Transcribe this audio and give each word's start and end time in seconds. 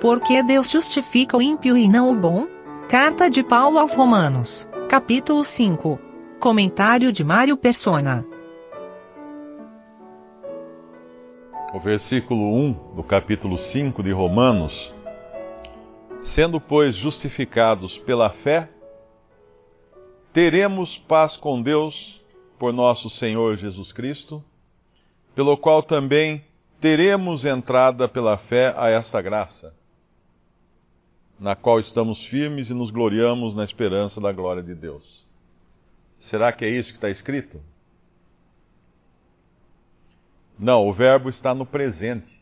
Por 0.00 0.20
que 0.20 0.42
Deus 0.42 0.70
justifica 0.70 1.38
o 1.38 1.42
ímpio 1.42 1.76
e 1.76 1.88
não 1.88 2.10
o 2.10 2.14
bom? 2.14 2.46
Carta 2.90 3.30
de 3.30 3.42
Paulo 3.42 3.78
aos 3.78 3.94
Romanos, 3.94 4.68
capítulo 4.90 5.42
5. 5.42 5.98
Comentário 6.38 7.10
de 7.10 7.24
Mário 7.24 7.56
Persona. 7.56 8.22
O 11.72 11.80
versículo 11.80 12.54
1 12.54 12.94
do 12.94 13.02
capítulo 13.02 13.56
5 13.56 14.02
de 14.02 14.12
Romanos. 14.12 14.94
Sendo, 16.34 16.60
pois, 16.60 16.94
justificados 16.94 17.96
pela 18.00 18.28
fé, 18.28 18.68
teremos 20.30 20.98
paz 21.08 21.36
com 21.36 21.62
Deus 21.62 22.20
por 22.58 22.70
nosso 22.70 23.08
Senhor 23.08 23.56
Jesus 23.56 23.92
Cristo, 23.92 24.44
pelo 25.34 25.56
qual 25.56 25.82
também 25.82 26.44
teremos 26.82 27.46
entrada 27.46 28.06
pela 28.06 28.36
fé 28.36 28.74
a 28.76 28.90
esta 28.90 29.22
graça, 29.22 29.74
na 31.38 31.54
qual 31.54 31.78
estamos 31.78 32.24
firmes 32.26 32.70
e 32.70 32.74
nos 32.74 32.90
gloriamos 32.90 33.54
na 33.54 33.64
esperança 33.64 34.20
da 34.20 34.32
glória 34.32 34.62
de 34.62 34.74
Deus. 34.74 35.26
Será 36.18 36.52
que 36.52 36.64
é 36.64 36.70
isso 36.70 36.90
que 36.90 36.96
está 36.96 37.10
escrito? 37.10 37.60
Não, 40.58 40.86
o 40.86 40.92
verbo 40.92 41.28
está 41.28 41.54
no 41.54 41.66
presente. 41.66 42.34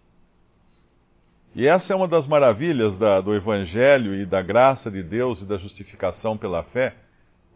E 1.54 1.66
essa 1.66 1.92
é 1.92 1.96
uma 1.96 2.08
das 2.08 2.26
maravilhas 2.26 2.96
da, 2.98 3.20
do 3.20 3.34
Evangelho 3.34 4.14
e 4.14 4.24
da 4.24 4.42
graça 4.42 4.90
de 4.90 5.02
Deus 5.02 5.42
e 5.42 5.46
da 5.46 5.56
justificação 5.56 6.36
pela 6.36 6.62
fé, 6.64 6.94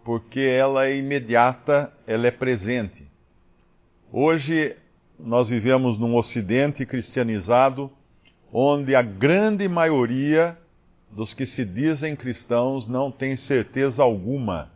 porque 0.04 0.40
ela 0.40 0.86
é 0.86 0.96
imediata, 0.96 1.92
ela 2.06 2.26
é 2.26 2.30
presente. 2.30 3.06
Hoje 4.12 4.76
nós 5.18 5.48
vivemos 5.48 5.98
num 5.98 6.14
ocidente 6.14 6.86
cristianizado 6.86 7.90
onde 8.52 8.94
a 8.94 9.02
grande 9.02 9.68
maioria 9.68 10.56
dos 11.10 11.34
que 11.34 11.46
se 11.46 11.64
dizem 11.64 12.14
cristãos 12.14 12.86
não 12.88 13.10
tem 13.10 13.36
certeza 13.36 14.02
alguma 14.02 14.70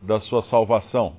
da 0.00 0.20
sua 0.20 0.42
salvação. 0.42 1.16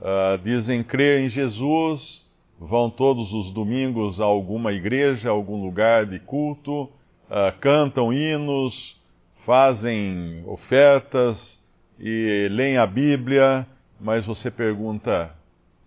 Uh, 0.00 0.38
dizem 0.42 0.82
crer 0.82 1.20
em 1.20 1.28
Jesus, 1.28 2.22
vão 2.58 2.90
todos 2.90 3.32
os 3.32 3.52
domingos 3.52 4.20
a 4.20 4.24
alguma 4.24 4.72
igreja, 4.72 5.28
a 5.28 5.32
algum 5.32 5.62
lugar 5.62 6.06
de 6.06 6.18
culto, 6.18 6.82
uh, 6.82 7.58
cantam 7.60 8.12
hinos, 8.12 8.96
fazem 9.44 10.42
ofertas 10.46 11.62
e 11.98 12.48
leem 12.50 12.76
a 12.76 12.86
Bíblia, 12.86 13.66
mas 14.00 14.26
você 14.26 14.50
pergunta: 14.50 15.34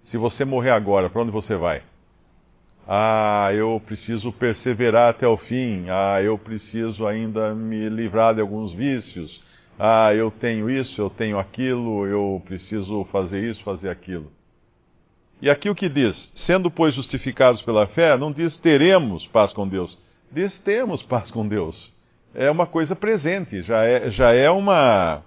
se 0.04 0.18
você 0.18 0.44
morrer 0.44 0.72
agora, 0.72 1.10
para 1.10 1.22
onde 1.22 1.32
você 1.32 1.56
vai? 1.56 1.84
Ah, 2.92 3.52
eu 3.54 3.80
preciso 3.86 4.34
perseverar 4.34 5.12
até 5.12 5.28
o 5.28 5.38
fim. 5.38 5.86
Ah, 5.90 6.24
eu 6.24 6.40
preciso 6.40 7.06
ainda 7.06 7.54
me 7.54 7.88
livrar 7.88 8.34
de 8.34 8.42
alguns 8.42 8.74
vícios. 8.74 9.44
Ah, 9.78 10.12
eu 10.12 10.32
tenho 10.32 10.68
isso, 10.68 11.00
eu 11.00 11.08
tenho 11.08 11.38
aquilo, 11.38 12.08
eu 12.08 12.42
preciso 12.46 13.04
fazer 13.12 13.48
isso, 13.48 13.64
fazer 13.64 13.90
aquilo. 13.90 14.32
E 15.40 15.52
aqui 15.52 15.70
o 15.70 15.76
que 15.76 15.88
diz? 15.88 16.32
Sendo, 16.34 16.72
pois, 16.72 16.96
justificados 16.96 17.62
pela 17.62 17.86
fé, 17.86 18.18
não 18.18 18.32
diz 18.32 18.58
teremos 18.58 19.28
paz 19.28 19.54
com 19.54 19.68
Deus. 19.68 19.96
Diz 20.32 20.58
temos 20.64 21.04
paz 21.04 21.30
com 21.30 21.48
Deus. 21.48 21.94
É 22.34 22.50
uma 22.50 22.66
coisa 22.66 22.96
presente, 22.96 23.62
já 23.62 23.84
é, 23.84 24.10
já 24.10 24.34
é 24.34 24.50
uma. 24.50 25.22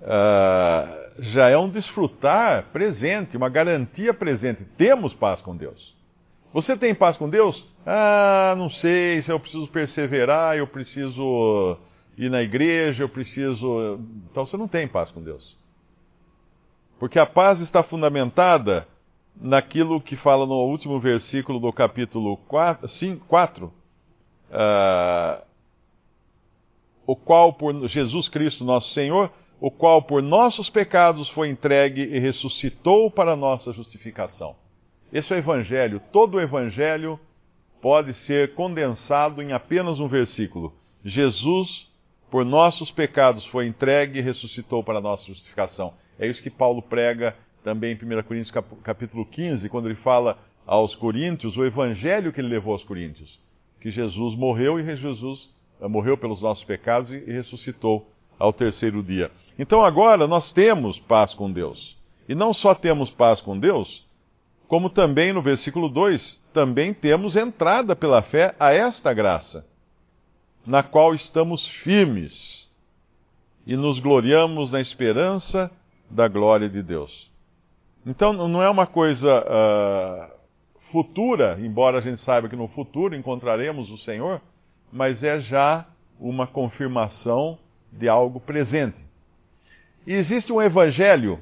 Uh, 0.00 1.22
já 1.22 1.48
é 1.50 1.56
um 1.56 1.68
desfrutar 1.68 2.64
presente, 2.72 3.36
uma 3.36 3.48
garantia 3.48 4.12
presente. 4.12 4.64
Temos 4.76 5.14
paz 5.14 5.40
com 5.40 5.56
Deus. 5.56 5.99
Você 6.52 6.76
tem 6.76 6.94
paz 6.94 7.16
com 7.16 7.28
Deus? 7.28 7.64
Ah, 7.86 8.54
não 8.58 8.68
sei, 8.68 9.22
se 9.22 9.30
eu 9.30 9.38
preciso 9.38 9.68
perseverar, 9.68 10.56
eu 10.56 10.66
preciso 10.66 11.78
ir 12.18 12.30
na 12.30 12.42
igreja, 12.42 13.04
eu 13.04 13.08
preciso. 13.08 14.00
Então 14.30 14.44
você 14.44 14.56
não 14.56 14.66
tem 14.66 14.88
paz 14.88 15.10
com 15.10 15.22
Deus. 15.22 15.56
Porque 16.98 17.18
a 17.18 17.26
paz 17.26 17.60
está 17.60 17.82
fundamentada 17.82 18.86
naquilo 19.40 20.00
que 20.00 20.16
fala 20.16 20.44
no 20.44 20.66
último 20.66 21.00
versículo 21.00 21.60
do 21.60 21.72
capítulo 21.72 22.36
4, 22.48 22.88
5, 22.88 23.26
4 23.26 23.66
uh, 24.50 25.42
o 27.06 27.16
qual 27.16 27.52
por 27.52 27.88
Jesus 27.88 28.28
Cristo, 28.28 28.64
nosso 28.64 28.92
Senhor, 28.92 29.32
o 29.60 29.70
qual 29.70 30.02
por 30.02 30.22
nossos 30.22 30.68
pecados 30.70 31.28
foi 31.30 31.48
entregue 31.48 32.02
e 32.02 32.18
ressuscitou 32.18 33.10
para 33.10 33.34
nossa 33.34 33.72
justificação. 33.72 34.54
Esse 35.12 35.32
é 35.32 35.36
o 35.36 35.38
Evangelho. 35.38 36.00
Todo 36.12 36.36
o 36.36 36.40
Evangelho 36.40 37.18
pode 37.80 38.14
ser 38.14 38.54
condensado 38.54 39.42
em 39.42 39.52
apenas 39.52 39.98
um 39.98 40.08
versículo. 40.08 40.72
Jesus, 41.04 41.88
por 42.30 42.44
nossos 42.44 42.90
pecados, 42.90 43.44
foi 43.46 43.66
entregue 43.66 44.18
e 44.18 44.22
ressuscitou 44.22 44.84
para 44.84 45.00
nossa 45.00 45.26
justificação. 45.26 45.94
É 46.18 46.26
isso 46.26 46.42
que 46.42 46.50
Paulo 46.50 46.82
prega 46.82 47.34
também 47.64 47.92
em 47.92 47.94
1 47.94 48.22
Coríntios 48.22 48.50
capítulo 48.82 49.24
15, 49.26 49.68
quando 49.68 49.86
ele 49.86 49.96
fala 49.96 50.38
aos 50.66 50.94
coríntios 50.94 51.56
o 51.56 51.64
evangelho 51.64 52.32
que 52.32 52.40
ele 52.40 52.48
levou 52.48 52.74
aos 52.74 52.84
coríntios, 52.84 53.40
que 53.80 53.90
Jesus 53.90 54.36
morreu 54.36 54.78
e 54.78 54.96
Jesus 54.96 55.50
eh, 55.80 55.88
morreu 55.88 56.16
pelos 56.16 56.40
nossos 56.40 56.64
pecados 56.64 57.10
e 57.10 57.18
ressuscitou 57.32 58.08
ao 58.38 58.52
terceiro 58.52 59.02
dia. 59.02 59.30
Então 59.58 59.82
agora 59.82 60.26
nós 60.26 60.52
temos 60.52 60.98
paz 61.00 61.34
com 61.34 61.50
Deus. 61.50 61.96
E 62.28 62.34
não 62.34 62.54
só 62.54 62.74
temos 62.74 63.10
paz 63.10 63.40
com 63.40 63.58
Deus, 63.58 64.06
como 64.70 64.88
também 64.88 65.32
no 65.32 65.42
versículo 65.42 65.88
2, 65.88 66.40
também 66.54 66.94
temos 66.94 67.34
entrada 67.34 67.96
pela 67.96 68.22
fé 68.22 68.54
a 68.56 68.72
esta 68.72 69.12
graça, 69.12 69.66
na 70.64 70.80
qual 70.80 71.12
estamos 71.12 71.66
firmes 71.82 72.68
e 73.66 73.76
nos 73.76 73.98
gloriamos 73.98 74.70
na 74.70 74.80
esperança 74.80 75.72
da 76.08 76.28
glória 76.28 76.68
de 76.68 76.84
Deus. 76.84 77.32
Então 78.06 78.32
não 78.32 78.62
é 78.62 78.70
uma 78.70 78.86
coisa 78.86 79.40
uh, 79.40 80.32
futura, 80.92 81.58
embora 81.60 81.98
a 81.98 82.00
gente 82.00 82.20
saiba 82.20 82.48
que 82.48 82.54
no 82.54 82.68
futuro 82.68 83.16
encontraremos 83.16 83.90
o 83.90 83.98
Senhor, 83.98 84.40
mas 84.92 85.24
é 85.24 85.40
já 85.40 85.84
uma 86.20 86.46
confirmação 86.46 87.58
de 87.90 88.08
algo 88.08 88.38
presente. 88.38 88.98
E 90.06 90.12
existe 90.12 90.52
um 90.52 90.62
evangelho 90.62 91.40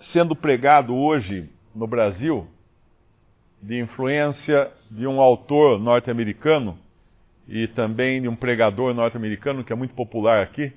sendo 0.00 0.34
pregado 0.34 0.96
hoje 0.96 1.48
no 1.74 1.86
Brasil, 1.86 2.46
de 3.62 3.78
influência 3.78 4.70
de 4.90 5.06
um 5.06 5.20
autor 5.20 5.78
norte-americano 5.78 6.78
e 7.46 7.66
também 7.68 8.22
de 8.22 8.28
um 8.28 8.36
pregador 8.36 8.94
norte-americano 8.94 9.64
que 9.64 9.72
é 9.72 9.76
muito 9.76 9.94
popular 9.94 10.42
aqui. 10.42 10.72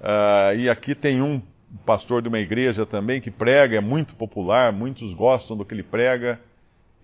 Uh, 0.00 0.56
e 0.56 0.68
aqui 0.68 0.94
tem 0.94 1.20
um 1.20 1.42
pastor 1.84 2.22
de 2.22 2.28
uma 2.28 2.38
igreja 2.38 2.86
também 2.86 3.20
que 3.20 3.30
prega, 3.30 3.76
é 3.76 3.80
muito 3.80 4.14
popular, 4.14 4.72
muitos 4.72 5.12
gostam 5.14 5.56
do 5.56 5.64
que 5.64 5.74
ele 5.74 5.82
prega, 5.82 6.40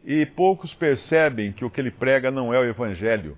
e 0.04 0.24
poucos 0.24 0.72
percebem 0.74 1.52
que 1.52 1.64
o 1.64 1.70
que 1.70 1.80
ele 1.80 1.90
prega 1.90 2.30
não 2.30 2.54
é 2.54 2.58
o 2.58 2.64
evangelho. 2.64 3.36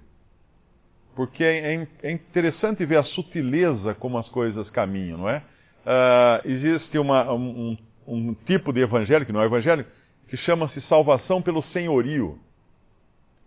Porque 1.14 1.42
é, 1.42 1.88
é 2.02 2.12
interessante 2.12 2.84
ver 2.84 2.98
a 2.98 3.04
sutileza 3.04 3.94
como 3.94 4.18
as 4.18 4.28
coisas 4.28 4.68
caminham, 4.68 5.18
não 5.18 5.28
é? 5.28 5.42
uh, 5.86 6.48
existe 6.48 6.98
uma, 6.98 7.32
um, 7.32 7.78
um, 8.06 8.34
tipo 8.34 8.72
de 8.72 8.80
evangelho, 8.80 9.26
que 9.26 9.32
não 9.32 9.42
é 9.42 9.46
evangelho, 9.46 9.86
que 10.28 10.36
chama-se 10.36 10.80
salvação 10.80 11.42
pelo 11.42 11.62
senhorio. 11.62 12.38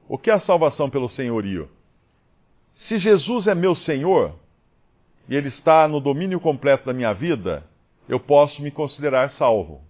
O 0.08 0.18
que 0.18 0.30
é 0.30 0.34
a 0.34 0.40
salvação 0.40 0.90
pelo 0.90 1.10
senhorio? 1.10 1.70
Se 2.74 2.98
Jesus 2.98 3.48
é 3.48 3.56
meu 3.56 3.76
Senhor, 3.76 4.36
e 5.28 5.36
Ele 5.36 5.50
está 5.50 5.88
no 5.88 6.00
domínio 6.00 6.40
completo 6.40 6.86
da 6.86 6.94
minha 6.94 7.14
vida, 7.14 7.64
eu 8.08 8.20
posso 8.20 8.62
me 8.62 8.72
considerar 8.72 9.30
salvo. 9.32 9.82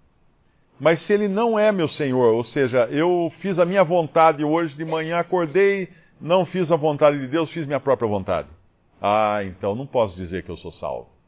Mas 0.79 1.05
se 1.05 1.13
Ele 1.13 1.27
não 1.27 1.57
é 1.57 1.71
meu 1.71 1.87
Senhor, 1.87 2.33
ou 2.33 2.43
seja, 2.43 2.87
eu 2.91 3.31
fiz 3.39 3.59
a 3.59 3.65
minha 3.65 3.83
vontade 3.83 4.43
hoje 4.43 4.75
de 4.75 4.85
manhã, 4.85 5.19
acordei, 5.19 5.89
não 6.19 6.45
fiz 6.45 6.71
a 6.71 6.75
vontade 6.75 7.19
de 7.19 7.27
Deus, 7.27 7.51
fiz 7.51 7.65
minha 7.65 7.79
própria 7.79 8.09
vontade. 8.09 8.47
Ah, 9.01 9.41
então 9.43 9.75
não 9.75 9.85
posso 9.85 10.15
dizer 10.15 10.43
que 10.43 10.49
eu 10.49 10.57
sou 10.57 10.71
salvo. 10.71 11.18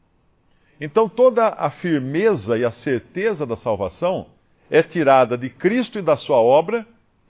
Então 0.80 1.08
toda 1.08 1.48
a 1.48 1.70
firmeza 1.70 2.58
e 2.58 2.64
a 2.64 2.72
certeza 2.72 3.46
da 3.46 3.56
salvação 3.56 4.26
é 4.70 4.82
tirada 4.82 5.36
de 5.36 5.50
Cristo 5.50 5.98
e 5.98 6.02
da 6.02 6.16
sua 6.16 6.38
obra 6.38 6.86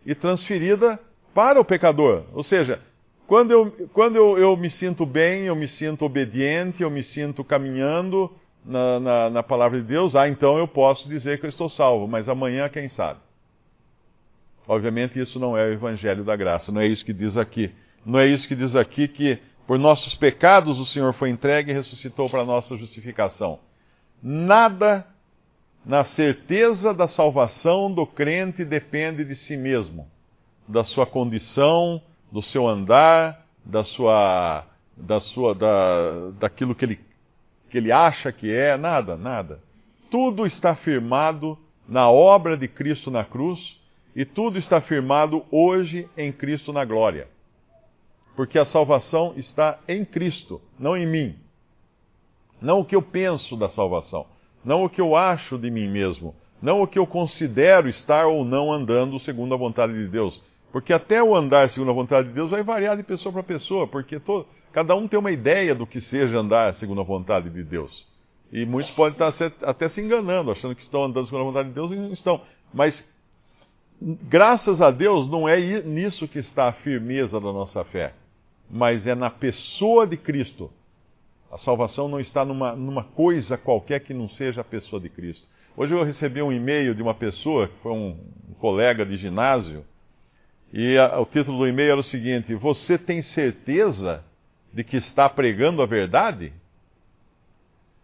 e 0.07 0.15
transferida 0.15 0.99
para 1.35 1.61
o 1.61 1.65
pecador. 1.65 2.25
Ou 2.33 2.43
seja, 2.43 2.81
quando 3.27 3.51
eu, 3.51 3.71
quando 3.93 4.17
eu, 4.17 4.39
eu 4.39 4.57
me 4.57 4.71
sinto 4.71 5.07
bem, 5.07 5.45
eu 5.45 5.57
me 5.57 5.69
sinto 5.69 6.05
obediente, 6.05 6.83
eu 6.83 6.91
me 6.91 7.03
sinto 7.03 7.43
caminhando 7.43 8.31
na, 8.65 9.01
na, 9.01 9.31
na 9.31 9.43
palavra 9.43 9.81
de 9.81 9.87
Deus, 9.87 10.15
ah, 10.15 10.29
então 10.29 10.59
eu 10.59 10.69
posso 10.69 11.09
dizer 11.09 11.41
que 11.41 11.47
eu 11.47 11.51
estou 11.51 11.69
salvo, 11.69 12.07
mas 12.07 12.29
amanhã 12.29 12.69
quem 12.69 12.89
sabe? 12.89 13.21
Obviamente 14.67 15.19
isso 15.19 15.41
não 15.41 15.57
é 15.57 15.65
o 15.65 15.73
evangelho 15.73 16.25
da 16.25 16.37
graça, 16.37 16.71
não 16.71 16.81
é 16.81 16.87
isso 16.87 17.05
que 17.05 17.13
diz 17.13 17.37
aqui. 17.37 17.73
Não 18.05 18.19
é 18.19 18.27
isso 18.27 18.47
que 18.49 18.55
diz 18.55 18.75
aqui 18.75 19.07
que 19.09 19.39
por 19.73 19.79
nossos 19.79 20.15
pecados 20.17 20.79
o 20.79 20.85
Senhor 20.85 21.15
foi 21.15 21.31
entregue 21.31 21.71
e 21.71 21.75
ressuscitou 21.75 22.29
para 22.29 22.45
nossa 22.45 22.77
justificação. 22.77 23.59
Nada 24.23 25.07
na 25.83 26.05
certeza 26.05 26.93
da 26.93 27.09
salvação 27.09 27.91
do 27.91 28.07
crente 28.07 28.67
depende 28.67 29.25
de 29.25 29.35
si 29.35 29.57
mesmo, 29.57 30.07
da 30.69 30.85
sua 30.85 31.07
condição, 31.07 32.03
do 32.31 32.43
seu 32.43 32.69
andar, 32.69 33.47
da 33.65 33.83
sua, 33.83 34.67
da 34.95 35.19
sua, 35.21 35.55
da, 35.55 36.33
daquilo 36.39 36.75
que 36.75 36.85
ele, 36.85 37.01
que 37.71 37.79
ele 37.79 37.91
acha 37.91 38.31
que 38.31 38.53
é, 38.53 38.77
nada, 38.77 39.17
nada. 39.17 39.59
Tudo 40.11 40.45
está 40.45 40.77
firmado 40.77 41.59
na 41.89 42.11
obra 42.11 42.59
de 42.59 42.69
Cristo 42.69 43.11
na 43.11 43.25
cruz 43.25 43.81
e 44.15 44.27
tudo 44.27 44.59
está 44.59 44.83
firmado 44.83 45.47
hoje 45.51 46.07
em 46.15 46.31
Cristo 46.31 46.75
na 46.75 46.85
glória. 46.85 47.27
Porque 48.35 48.59
a 48.59 48.65
salvação 48.65 49.35
está 49.37 49.79
em 49.87 50.05
Cristo, 50.05 50.61
não 50.79 50.97
em 50.97 51.07
mim. 51.07 51.35
Não 52.61 52.81
o 52.81 52.85
que 52.85 52.95
eu 52.95 53.03
penso 53.03 53.57
da 53.57 53.69
salvação, 53.69 54.25
não 54.65 54.85
o 54.85 54.89
que 54.89 55.01
eu 55.01 55.17
acho 55.17 55.59
de 55.59 55.71
mim 55.71 55.89
mesmo, 55.89 56.35
não 56.63 56.81
o 56.81 56.87
que 56.87 56.99
eu 56.99 57.07
considero 57.07 57.89
estar 57.89 58.27
ou 58.27 58.45
não 58.45 58.73
andando 58.73 59.19
segundo 59.19 59.53
a 59.53 59.59
vontade 59.59 59.93
de 59.93 60.07
Deus. 60.07 60.41
Porque 60.71 60.93
até 60.93 61.23
o 61.23 61.35
andar 61.35 61.69
segundo 61.71 61.91
a 61.91 61.95
vontade 61.95 62.29
de 62.29 62.35
Deus 62.35 62.51
vai 62.51 62.63
variar 62.63 62.97
de 62.97 63.03
pessoa 63.03 63.33
para 63.33 63.43
pessoa, 63.43 63.87
porque 63.87 64.21
todo, 64.21 64.47
cada 64.73 64.95
um 64.95 65.09
tem 65.09 65.19
uma 65.19 65.33
ideia 65.33 65.75
do 65.75 65.87
que 65.87 66.01
seja 66.01 66.39
andar 66.39 66.73
segundo 66.75 67.01
a 67.01 67.05
vontade 67.05 67.51
de 67.51 67.63
Deus. 67.65 68.07
E 68.53 68.65
muitos 68.65 68.93
podem 68.93 69.13
estar 69.13 69.53
até 69.63 69.89
se 69.89 70.01
enganando, 70.01 70.51
achando 70.51 70.75
que 70.75 70.83
estão 70.83 71.05
andando 71.05 71.27
segundo 71.27 71.43
a 71.43 71.47
vontade 71.47 71.69
de 71.69 71.75
Deus 71.75 71.91
e 71.91 71.97
não 71.97 72.13
estão. 72.13 72.41
Mas, 72.73 73.05
graças 74.01 74.81
a 74.81 74.91
Deus, 74.91 75.29
não 75.29 75.49
é 75.49 75.83
nisso 75.83 76.29
que 76.29 76.39
está 76.39 76.69
a 76.69 76.73
firmeza 76.73 77.41
da 77.41 77.53
nossa 77.53 77.83
fé, 77.85 78.15
mas 78.73 79.07
é 79.07 79.15
na 79.15 79.29
pessoa 79.29 80.07
de 80.07 80.17
Cristo. 80.17 80.71
A 81.51 81.59
salvação 81.59 82.09
não 82.09 82.19
está 82.19 82.43
numa, 82.43 82.75
numa 82.75 83.05
coisa 83.05 83.59
qualquer 83.59 84.01
que 84.01 84.15
não 84.15 84.31
seja 84.31 84.63
a 84.63 84.65
pessoa 84.65 84.99
de 84.99 85.11
Cristo. 85.11 85.47
Hoje 85.77 85.93
eu 85.95 86.03
recebi 86.03 86.41
um 86.41 86.51
e-mail 86.51 86.95
de 86.95 87.03
uma 87.03 87.13
pessoa, 87.13 87.69
que 87.69 87.75
foi 87.83 87.93
um, 87.93 88.17
um 88.49 88.55
colega 88.55 89.05
de 89.05 89.19
ginásio, 89.19 89.85
e 90.73 90.97
a, 90.97 91.21
o 91.21 91.27
título 91.27 91.59
do 91.59 91.69
e-mail 91.69 91.93
era 91.93 92.01
o 92.01 92.05
seguinte: 92.05 92.55
Você 92.55 92.97
tem 92.97 93.21
certeza 93.21 94.25
de 94.73 94.83
que 94.83 94.97
está 94.97 95.29
pregando 95.29 95.83
a 95.83 95.87
verdade? 95.87 96.51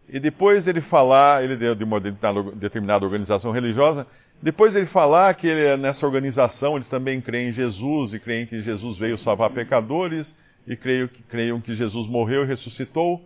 E 0.07 0.21
depois 0.21 0.67
ele 0.67 0.83
falar, 0.83 1.43
ele 1.45 1.57
deu 1.57 1.75
de 1.75 1.85
uma 1.85 1.99
determinada 1.99 3.07
organização 3.07 3.53
religiosa, 3.53 4.07
depois 4.43 4.77
ele 4.77 4.87
falar 4.87 5.35
que 5.35 5.47
ele, 5.47 5.79
nessa 5.79 6.05
organização 6.07 6.77
eles 6.77 6.89
também 6.89 7.21
creem 7.23 7.49
em 7.49 7.53
Jesus 7.53 8.13
e 8.13 8.19
creem 8.19 8.47
que 8.47 8.63
Jesus 8.63 8.99
veio 8.99 9.19
salvar 9.19 9.51
pecadores 9.51 10.35
e 10.69 10.77
creem, 10.77 11.09
creem 11.29 11.61
que 11.61 11.75
Jesus 11.75 12.07
morreu 12.07 12.45
e 12.45 12.47
ressuscitou. 12.47 13.25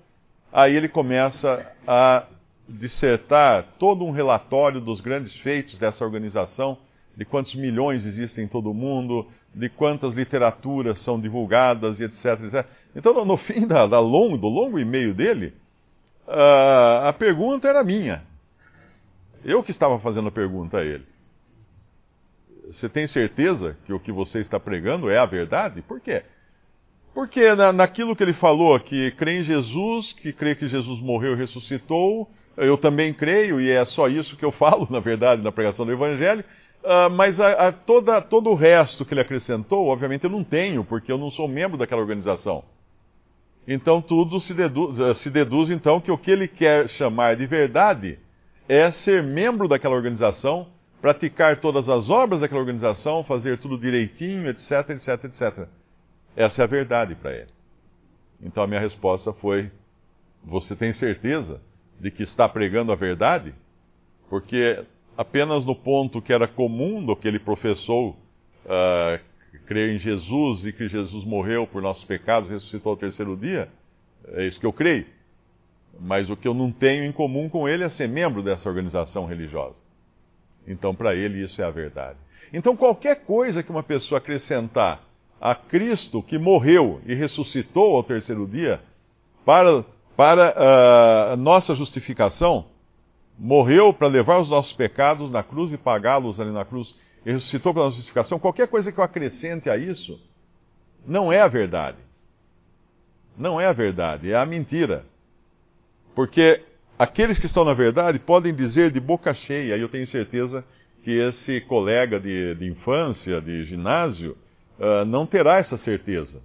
Aí 0.52 0.76
ele 0.76 0.88
começa 0.88 1.66
a 1.86 2.24
dissertar 2.68 3.66
todo 3.78 4.04
um 4.04 4.12
relatório 4.12 4.80
dos 4.80 5.00
grandes 5.00 5.34
feitos 5.38 5.76
dessa 5.76 6.04
organização 6.04 6.78
de 7.16 7.24
quantos 7.24 7.54
milhões 7.56 8.06
existem 8.06 8.44
em 8.44 8.48
todo 8.48 8.70
o 8.70 8.74
mundo, 8.74 9.26
de 9.54 9.68
quantas 9.68 10.14
literaturas 10.14 11.02
são 11.02 11.20
divulgadas 11.20 12.00
e 12.00 12.04
etc. 12.04 12.24
etc. 12.44 12.66
Então, 12.94 13.24
no 13.24 13.36
fim 13.36 13.66
da, 13.66 13.86
da 13.86 13.98
do 13.98 14.06
longo 14.06 14.78
e-mail 14.78 15.12
dele, 15.12 15.52
uh, 16.26 17.06
a 17.08 17.12
pergunta 17.12 17.68
era 17.68 17.82
minha. 17.82 18.22
Eu 19.44 19.62
que 19.62 19.72
estava 19.72 19.98
fazendo 19.98 20.28
a 20.28 20.32
pergunta 20.32 20.78
a 20.78 20.84
ele. 20.84 21.04
Você 22.68 22.88
tem 22.88 23.06
certeza 23.06 23.76
que 23.84 23.92
o 23.92 24.00
que 24.00 24.12
você 24.12 24.38
está 24.38 24.58
pregando 24.58 25.10
é 25.10 25.18
a 25.18 25.26
verdade? 25.26 25.82
Por 25.82 26.00
quê? 26.00 26.22
Porque 27.14 27.54
na, 27.54 27.72
naquilo 27.72 28.16
que 28.16 28.22
ele 28.22 28.32
falou, 28.32 28.78
que 28.80 29.10
crê 29.12 29.40
em 29.40 29.44
Jesus, 29.44 30.12
que 30.14 30.32
crê 30.32 30.54
que 30.54 30.68
Jesus 30.68 31.00
morreu 31.00 31.34
e 31.34 31.36
ressuscitou, 31.36 32.28
eu 32.56 32.78
também 32.78 33.12
creio, 33.12 33.60
e 33.60 33.70
é 33.70 33.84
só 33.84 34.08
isso 34.08 34.36
que 34.36 34.44
eu 34.44 34.52
falo, 34.52 34.86
na 34.90 35.00
verdade, 35.00 35.42
na 35.42 35.52
pregação 35.52 35.84
do 35.84 35.92
Evangelho, 35.92 36.44
Uh, 36.82 37.08
mas 37.12 37.38
a, 37.38 37.68
a 37.68 37.72
toda, 37.72 38.20
todo 38.20 38.50
o 38.50 38.56
resto 38.56 39.04
que 39.04 39.14
ele 39.14 39.20
acrescentou, 39.20 39.86
obviamente 39.86 40.24
eu 40.24 40.30
não 40.30 40.42
tenho, 40.42 40.82
porque 40.82 41.12
eu 41.12 41.18
não 41.18 41.30
sou 41.30 41.46
membro 41.46 41.78
daquela 41.78 42.00
organização. 42.00 42.64
Então 43.68 44.02
tudo 44.02 44.40
se 44.40 44.52
deduz, 44.52 44.98
uh, 44.98 45.14
se 45.14 45.30
deduz 45.30 45.70
então 45.70 46.00
que 46.00 46.10
o 46.10 46.18
que 46.18 46.32
ele 46.32 46.48
quer 46.48 46.88
chamar 46.88 47.36
de 47.36 47.46
verdade 47.46 48.18
é 48.68 48.90
ser 48.90 49.22
membro 49.22 49.68
daquela 49.68 49.94
organização, 49.94 50.66
praticar 51.00 51.60
todas 51.60 51.88
as 51.88 52.10
obras 52.10 52.40
daquela 52.40 52.60
organização, 52.60 53.22
fazer 53.22 53.58
tudo 53.58 53.78
direitinho, 53.78 54.48
etc, 54.48 54.90
etc, 54.90 55.24
etc. 55.24 55.68
Essa 56.36 56.62
é 56.62 56.64
a 56.64 56.68
verdade 56.68 57.14
para 57.14 57.32
ele. 57.32 57.50
Então 58.42 58.62
a 58.62 58.66
minha 58.66 58.80
resposta 58.80 59.32
foi: 59.34 59.70
Você 60.44 60.74
tem 60.74 60.92
certeza 60.92 61.60
de 62.00 62.10
que 62.10 62.22
está 62.22 62.48
pregando 62.48 62.92
a 62.92 62.96
verdade? 62.96 63.54
Porque 64.28 64.84
apenas 65.16 65.64
no 65.64 65.74
ponto 65.74 66.22
que 66.22 66.32
era 66.32 66.48
comum 66.48 67.04
do 67.04 67.14
que 67.14 67.28
ele 67.28 67.38
professou, 67.38 68.16
uh, 68.64 69.20
crer 69.66 69.94
em 69.94 69.98
Jesus 69.98 70.64
e 70.66 70.72
que 70.72 70.88
Jesus 70.88 71.24
morreu 71.24 71.66
por 71.66 71.82
nossos 71.82 72.04
pecados 72.04 72.48
e 72.48 72.54
ressuscitou 72.54 72.90
ao 72.90 72.96
terceiro 72.96 73.36
dia, 73.36 73.68
é 74.28 74.46
isso 74.46 74.58
que 74.58 74.66
eu 74.66 74.72
creio. 74.72 75.06
Mas 76.00 76.30
o 76.30 76.36
que 76.36 76.48
eu 76.48 76.54
não 76.54 76.72
tenho 76.72 77.04
em 77.04 77.12
comum 77.12 77.48
com 77.48 77.68
ele 77.68 77.84
é 77.84 77.88
ser 77.90 78.08
membro 78.08 78.42
dessa 78.42 78.68
organização 78.68 79.26
religiosa. 79.26 79.78
Então, 80.66 80.94
para 80.94 81.14
ele, 81.14 81.44
isso 81.44 81.60
é 81.60 81.64
a 81.64 81.70
verdade. 81.70 82.18
Então, 82.52 82.76
qualquer 82.76 83.24
coisa 83.24 83.62
que 83.62 83.70
uma 83.70 83.82
pessoa 83.82 84.18
acrescentar 84.18 85.02
a 85.42 85.56
Cristo 85.56 86.22
que 86.22 86.38
morreu 86.38 87.00
e 87.04 87.14
ressuscitou 87.14 87.96
ao 87.96 88.04
terceiro 88.04 88.46
dia, 88.46 88.80
para, 89.44 89.84
para 90.16 91.34
uh, 91.34 91.36
nossa 91.36 91.74
justificação, 91.74 92.66
morreu 93.36 93.92
para 93.92 94.06
levar 94.06 94.38
os 94.38 94.48
nossos 94.48 94.72
pecados 94.74 95.32
na 95.32 95.42
cruz 95.42 95.72
e 95.72 95.76
pagá-los 95.76 96.38
ali 96.38 96.52
na 96.52 96.64
cruz, 96.64 96.96
e 97.26 97.32
ressuscitou 97.32 97.74
pela 97.74 97.86
nossa 97.86 97.96
justificação, 97.96 98.38
qualquer 98.38 98.68
coisa 98.68 98.92
que 98.92 99.00
eu 99.00 99.02
acrescente 99.02 99.68
a 99.68 99.76
isso, 99.76 100.16
não 101.04 101.32
é 101.32 101.40
a 101.40 101.48
verdade. 101.48 101.98
Não 103.36 103.60
é 103.60 103.66
a 103.66 103.72
verdade, 103.72 104.30
é 104.30 104.36
a 104.36 104.46
mentira. 104.46 105.04
Porque 106.14 106.62
aqueles 106.96 107.40
que 107.40 107.46
estão 107.46 107.64
na 107.64 107.74
verdade 107.74 108.20
podem 108.20 108.54
dizer 108.54 108.92
de 108.92 109.00
boca 109.00 109.34
cheia, 109.34 109.76
e 109.76 109.80
eu 109.80 109.88
tenho 109.88 110.06
certeza 110.06 110.64
que 111.02 111.10
esse 111.10 111.62
colega 111.62 112.20
de, 112.20 112.54
de 112.54 112.68
infância, 112.68 113.40
de 113.40 113.64
ginásio, 113.64 114.36
não 115.06 115.26
terá 115.26 115.58
essa 115.58 115.78
certeza 115.78 116.42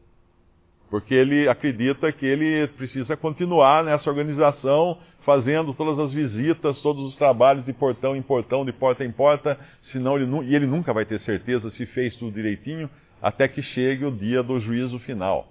porque 0.89 1.13
ele 1.13 1.47
acredita 1.49 2.11
que 2.11 2.25
ele 2.25 2.67
precisa 2.69 3.17
continuar 3.17 3.83
nessa 3.83 4.09
organização, 4.09 4.97
fazendo 5.21 5.73
todas 5.73 5.99
as 5.99 6.13
visitas, 6.13 6.81
todos 6.81 7.03
os 7.03 7.15
trabalhos 7.17 7.65
de 7.65 7.73
portão 7.73 8.15
em 8.15 8.21
portão, 8.21 8.63
de 8.63 8.71
porta 8.71 9.03
em 9.03 9.11
porta, 9.11 9.59
senão 9.81 10.15
ele, 10.15 10.25
e 10.45 10.55
ele 10.55 10.65
nunca 10.65 10.93
vai 10.93 11.05
ter 11.05 11.19
certeza 11.19 11.69
se 11.69 11.85
fez 11.85 12.15
tudo 12.15 12.33
direitinho, 12.33 12.89
até 13.21 13.47
que 13.47 13.61
chegue 13.61 14.05
o 14.05 14.11
dia 14.11 14.41
do 14.41 14.59
juízo 14.59 14.97
final. 14.99 15.47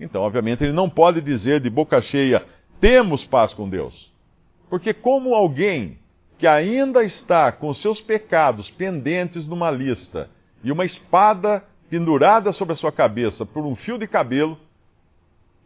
Então, 0.00 0.22
obviamente, 0.22 0.64
ele 0.64 0.72
não 0.72 0.90
pode 0.90 1.20
dizer 1.20 1.60
de 1.60 1.70
boca 1.70 2.00
cheia, 2.02 2.44
temos 2.80 3.24
paz 3.24 3.54
com 3.54 3.68
Deus. 3.68 4.10
Porque 4.68 4.92
como 4.92 5.34
alguém 5.34 5.98
que 6.38 6.46
ainda 6.46 7.04
está 7.04 7.52
com 7.52 7.72
seus 7.72 8.00
pecados 8.00 8.68
pendentes 8.70 9.46
numa 9.46 9.70
lista 9.70 10.28
e 10.64 10.72
uma 10.72 10.84
espada 10.84 11.62
pendurada 11.92 12.52
sobre 12.52 12.72
a 12.72 12.76
sua 12.76 12.90
cabeça 12.90 13.44
por 13.44 13.66
um 13.66 13.76
fio 13.76 13.98
de 13.98 14.06
cabelo, 14.06 14.58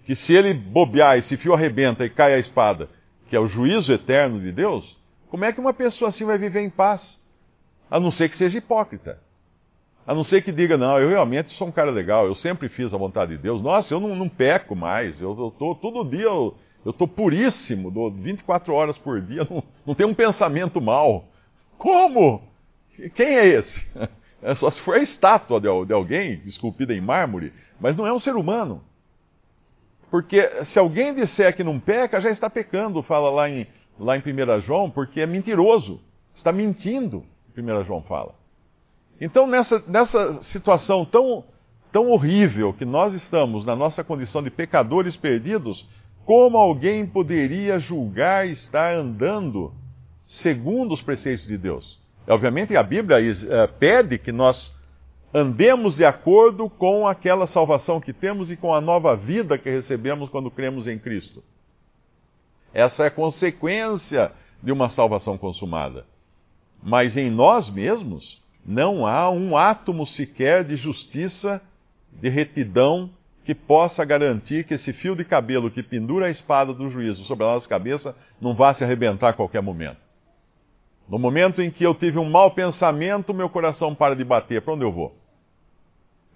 que 0.04 0.16
se 0.16 0.32
ele 0.32 0.52
bobear, 0.54 1.16
esse 1.16 1.36
fio 1.36 1.54
arrebenta 1.54 2.04
e 2.04 2.10
cai 2.10 2.34
a 2.34 2.38
espada, 2.40 2.88
que 3.28 3.36
é 3.36 3.38
o 3.38 3.46
juízo 3.46 3.92
eterno 3.92 4.40
de 4.40 4.50
Deus, 4.50 4.98
como 5.28 5.44
é 5.44 5.52
que 5.52 5.60
uma 5.60 5.72
pessoa 5.72 6.08
assim 6.08 6.24
vai 6.24 6.36
viver 6.36 6.62
em 6.62 6.70
paz? 6.70 7.16
A 7.88 8.00
não 8.00 8.10
ser 8.10 8.28
que 8.28 8.36
seja 8.36 8.58
hipócrita. 8.58 9.20
A 10.04 10.12
não 10.14 10.24
ser 10.24 10.42
que 10.42 10.50
diga, 10.50 10.76
não, 10.76 10.98
eu 10.98 11.08
realmente 11.08 11.52
sou 11.52 11.68
um 11.68 11.72
cara 11.72 11.92
legal, 11.92 12.26
eu 12.26 12.34
sempre 12.34 12.68
fiz 12.68 12.92
a 12.92 12.98
vontade 12.98 13.36
de 13.36 13.38
Deus. 13.40 13.62
Nossa, 13.62 13.94
eu 13.94 14.00
não, 14.00 14.16
não 14.16 14.28
peco 14.28 14.74
mais, 14.74 15.20
eu, 15.20 15.30
eu 15.30 15.54
tô, 15.56 15.76
todo 15.76 16.10
dia 16.10 16.24
eu, 16.24 16.56
estou 16.84 17.06
puríssimo, 17.06 17.88
dou 17.88 18.10
24 18.10 18.74
horas 18.74 18.98
por 18.98 19.20
dia, 19.20 19.46
não, 19.48 19.62
não 19.86 19.94
tenho 19.94 20.08
um 20.08 20.14
pensamento 20.14 20.80
mal. 20.80 21.24
Como? 21.78 22.42
Quem 23.14 23.26
é 23.26 23.46
esse? 23.46 23.86
É 24.42 24.54
só 24.54 24.70
se 24.70 24.80
for 24.82 24.96
a 24.96 25.02
estátua 25.02 25.60
de, 25.60 25.68
de 25.86 25.92
alguém 25.92 26.42
esculpida 26.44 26.94
em 26.94 27.00
mármore, 27.00 27.52
mas 27.80 27.96
não 27.96 28.06
é 28.06 28.12
um 28.12 28.20
ser 28.20 28.36
humano. 28.36 28.82
Porque 30.10 30.64
se 30.64 30.78
alguém 30.78 31.14
disser 31.14 31.54
que 31.56 31.64
não 31.64 31.80
peca, 31.80 32.20
já 32.20 32.30
está 32.30 32.48
pecando, 32.48 33.02
fala 33.02 33.30
lá 33.30 33.50
em, 33.50 33.66
lá 33.98 34.16
em 34.16 34.20
1 34.20 34.60
João, 34.60 34.90
porque 34.90 35.20
é 35.20 35.26
mentiroso. 35.26 36.00
Está 36.34 36.52
mentindo, 36.52 37.24
1 37.56 37.84
João 37.84 38.02
fala. 38.02 38.34
Então, 39.20 39.46
nessa, 39.46 39.82
nessa 39.88 40.42
situação 40.42 41.04
tão, 41.04 41.44
tão 41.90 42.10
horrível 42.10 42.72
que 42.74 42.84
nós 42.84 43.14
estamos, 43.14 43.64
na 43.64 43.74
nossa 43.74 44.04
condição 44.04 44.42
de 44.42 44.50
pecadores 44.50 45.16
perdidos, 45.16 45.86
como 46.24 46.58
alguém 46.58 47.06
poderia 47.06 47.78
julgar 47.78 48.46
estar 48.46 48.92
andando 48.92 49.72
segundo 50.26 50.92
os 50.92 51.02
preceitos 51.02 51.46
de 51.46 51.56
Deus? 51.56 51.98
Obviamente, 52.28 52.76
a 52.76 52.82
Bíblia 52.82 53.18
uh, 53.18 53.72
pede 53.78 54.18
que 54.18 54.32
nós 54.32 54.74
andemos 55.32 55.96
de 55.96 56.04
acordo 56.04 56.68
com 56.68 57.06
aquela 57.06 57.46
salvação 57.46 58.00
que 58.00 58.12
temos 58.12 58.50
e 58.50 58.56
com 58.56 58.72
a 58.72 58.80
nova 58.80 59.16
vida 59.16 59.58
que 59.58 59.70
recebemos 59.70 60.28
quando 60.30 60.50
cremos 60.50 60.86
em 60.86 60.98
Cristo. 60.98 61.42
Essa 62.72 63.04
é 63.04 63.06
a 63.06 63.10
consequência 63.10 64.32
de 64.62 64.72
uma 64.72 64.88
salvação 64.88 65.38
consumada. 65.38 66.04
Mas 66.82 67.16
em 67.16 67.30
nós 67.30 67.70
mesmos 67.70 68.40
não 68.64 69.06
há 69.06 69.30
um 69.30 69.56
átomo 69.56 70.06
sequer 70.06 70.64
de 70.64 70.76
justiça, 70.76 71.62
de 72.12 72.28
retidão 72.28 73.10
que 73.44 73.54
possa 73.54 74.04
garantir 74.04 74.64
que 74.64 74.74
esse 74.74 74.92
fio 74.92 75.14
de 75.14 75.24
cabelo 75.24 75.70
que 75.70 75.82
pendura 75.82 76.26
a 76.26 76.30
espada 76.30 76.74
do 76.74 76.90
juízo 76.90 77.24
sobre 77.26 77.44
a 77.44 77.52
nossa 77.54 77.68
cabeça 77.68 78.16
não 78.40 78.54
vá 78.54 78.74
se 78.74 78.82
arrebentar 78.82 79.28
a 79.28 79.32
qualquer 79.32 79.62
momento. 79.62 80.05
No 81.08 81.18
momento 81.18 81.62
em 81.62 81.70
que 81.70 81.84
eu 81.84 81.94
tive 81.94 82.18
um 82.18 82.28
mau 82.28 82.50
pensamento, 82.50 83.32
meu 83.32 83.48
coração 83.48 83.94
para 83.94 84.16
de 84.16 84.24
bater. 84.24 84.62
Para 84.62 84.74
onde 84.74 84.84
eu 84.84 84.92
vou? 84.92 85.14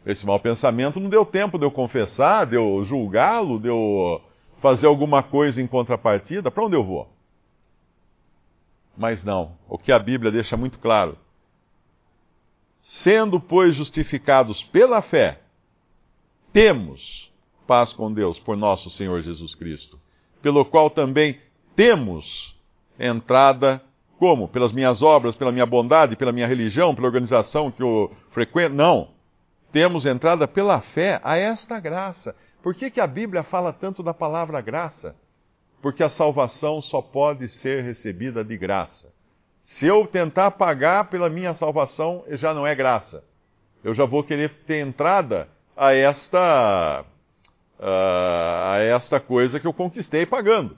Esse 0.07 0.25
mau 0.25 0.39
pensamento 0.39 1.01
não 1.01 1.11
deu 1.11 1.27
tempo 1.27 1.59
de 1.59 1.65
eu 1.65 1.71
confessar, 1.71 2.47
de 2.47 2.57
eu 2.57 2.85
julgá-lo, 2.85 3.59
de 3.59 3.69
eu 3.69 4.21
fazer 4.61 4.87
alguma 4.87 5.23
coisa 5.23 5.61
em 5.61 5.67
contrapartida. 5.67 6.51
Para 6.51 6.65
onde 6.65 6.77
eu 6.77 6.85
vou? 6.85 7.09
Mas 8.97 9.25
não. 9.25 9.53
O 9.69 9.77
que 9.77 9.93
a 9.93 9.99
Bíblia 9.99 10.31
deixa 10.31 10.57
muito 10.57 10.79
claro. 10.79 11.19
Sendo, 12.81 13.41
pois, 13.41 13.75
justificados 13.75 14.63
pela 14.65 15.03
fé, 15.03 15.41
temos 16.53 17.31
paz 17.67 17.93
com 17.93 18.13
Deus 18.13 18.39
por 18.39 18.57
nosso 18.57 18.91
Senhor 18.91 19.21
Jesus 19.23 19.55
Cristo, 19.55 19.99
pelo 20.43 20.65
qual 20.65 20.91
também 20.91 21.39
temos 21.77 22.55
entrada 22.99 23.83
como? 24.21 24.47
Pelas 24.47 24.71
minhas 24.71 25.01
obras, 25.01 25.35
pela 25.35 25.51
minha 25.51 25.65
bondade, 25.65 26.15
pela 26.15 26.31
minha 26.31 26.47
religião, 26.47 26.95
pela 26.95 27.07
organização 27.07 27.71
que 27.71 27.83
eu 27.83 28.15
frequento? 28.33 28.77
Não. 28.77 29.09
Temos 29.73 30.05
entrada 30.05 30.47
pela 30.47 30.83
fé 30.83 31.19
a 31.25 31.39
esta 31.39 31.81
graça. 31.81 32.37
Por 32.63 32.75
que, 32.75 32.91
que 32.91 33.01
a 33.01 33.07
Bíblia 33.07 33.43
fala 33.43 33.73
tanto 33.73 34.03
da 34.03 34.13
palavra 34.13 34.61
graça? 34.61 35.17
Porque 35.81 36.03
a 36.03 36.11
salvação 36.11 36.83
só 36.83 37.01
pode 37.01 37.49
ser 37.49 37.83
recebida 37.83 38.45
de 38.45 38.59
graça. 38.59 39.11
Se 39.65 39.87
eu 39.87 40.07
tentar 40.07 40.51
pagar 40.51 41.09
pela 41.09 41.31
minha 41.31 41.55
salvação, 41.55 42.23
já 42.33 42.53
não 42.53 42.67
é 42.67 42.75
graça. 42.75 43.25
Eu 43.83 43.95
já 43.95 44.05
vou 44.05 44.23
querer 44.23 44.51
ter 44.67 44.87
entrada 44.87 45.49
a 45.75 45.95
esta, 45.95 47.07
a 47.79 48.77
esta 48.81 49.19
coisa 49.19 49.59
que 49.59 49.67
eu 49.67 49.73
conquistei 49.73 50.27
pagando. 50.27 50.77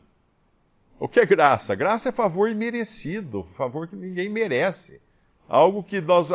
O 1.03 1.09
que 1.09 1.19
é 1.19 1.27
graça? 1.27 1.75
Graça 1.75 2.11
é 2.11 2.13
favor 2.13 2.49
imerecido, 2.49 3.45
favor 3.57 3.89
que 3.89 3.97
ninguém 3.97 4.29
merece. 4.29 5.01
Algo 5.49 5.83
que 5.83 6.01
nós 6.01 6.29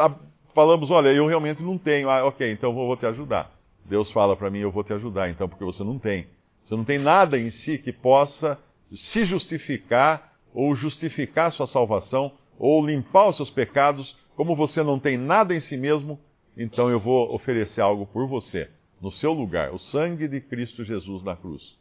falamos, 0.54 0.92
olha, 0.92 1.08
eu 1.08 1.26
realmente 1.26 1.64
não 1.64 1.78
tenho. 1.78 2.10
Ah, 2.10 2.26
ok, 2.26 2.52
então 2.52 2.72
eu 2.72 2.76
vou 2.76 2.98
te 2.98 3.06
ajudar. 3.06 3.50
Deus 3.86 4.12
fala 4.12 4.36
para 4.36 4.50
mim, 4.50 4.60
eu 4.60 4.70
vou 4.70 4.84
te 4.84 4.92
ajudar, 4.92 5.30
então, 5.30 5.48
porque 5.48 5.64
você 5.64 5.86
não 5.86 5.98
tem. 5.98 6.28
Você 6.66 6.76
não 6.76 6.84
tem 6.84 7.00
nada 7.00 7.40
em 7.40 7.50
si 7.50 7.78
que 7.78 7.94
possa 7.94 8.60
se 8.94 9.24
justificar 9.24 10.34
ou 10.54 10.76
justificar 10.76 11.54
sua 11.54 11.66
salvação 11.66 12.34
ou 12.60 12.86
limpar 12.86 13.30
os 13.30 13.38
seus 13.38 13.50
pecados. 13.50 14.18
Como 14.36 14.54
você 14.54 14.84
não 14.84 15.00
tem 15.00 15.18
nada 15.18 15.56
em 15.56 15.62
si 15.62 15.78
mesmo, 15.78 16.20
então 16.58 16.90
eu 16.90 17.00
vou 17.00 17.34
oferecer 17.34 17.80
algo 17.80 18.06
por 18.06 18.28
você, 18.28 18.70
no 19.02 19.14
seu 19.14 19.32
lugar, 19.32 19.74
o 19.74 19.80
sangue 19.80 20.28
de 20.28 20.42
Cristo 20.42 20.84
Jesus 20.84 21.24
na 21.24 21.38
cruz. 21.38 21.74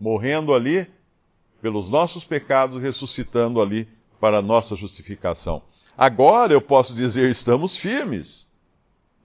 Morrendo 0.00 0.52
ali, 0.52 0.88
pelos 1.62 1.88
nossos 1.88 2.24
pecados, 2.24 2.82
ressuscitando 2.82 3.62
ali 3.62 3.88
para 4.20 4.38
a 4.38 4.42
nossa 4.42 4.74
justificação. 4.74 5.62
Agora 5.96 6.52
eu 6.52 6.60
posso 6.60 6.92
dizer, 6.94 7.30
estamos 7.30 7.78
firmes. 7.78 8.50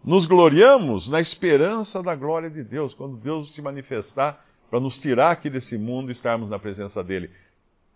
Nos 0.04 0.26
gloriamos 0.26 1.10
na 1.10 1.20
esperança 1.20 2.02
da 2.04 2.16
glória 2.16 2.50
de 2.50 2.64
Deus, 2.64 2.94
quando 2.94 3.18
Deus 3.18 3.54
se 3.56 3.62
manifestar 3.62 4.46
para 4.70 4.80
nos 4.80 5.00
tirar 5.00 5.32
aqui 5.32 5.50
desse 5.50 5.78
mundo 5.78 6.10
e 6.10 6.14
estarmos 6.14 6.48
na 6.50 6.60
presença 6.60 7.04
dele. 7.04 7.32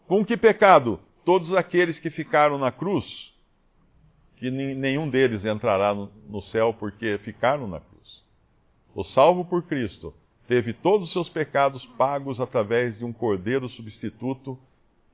Com 0.08 0.26
que 0.26 0.36
pecado? 0.36 1.00
Todos 1.24 1.54
aqueles 1.54 2.00
que 2.00 2.10
ficaram 2.10 2.58
na 2.58 2.72
cruz, 2.72 3.32
que 4.38 4.50
nenhum 4.50 5.08
deles 5.08 5.46
entrará 5.46 5.94
no 5.94 6.42
céu 6.42 6.74
porque 6.74 7.20
ficaram 7.20 7.68
na 7.68 7.80
cruz. 7.80 8.24
O 8.96 9.04
salvo 9.04 9.46
por 9.46 9.64
Cristo 9.64 10.14
teve 10.52 10.74
todos 10.74 11.08
os 11.08 11.14
seus 11.14 11.30
pecados 11.30 11.86
pagos 11.98 12.42
através 12.42 12.98
de 12.98 13.06
um 13.06 13.14
cordeiro 13.14 13.70
substituto 13.70 14.60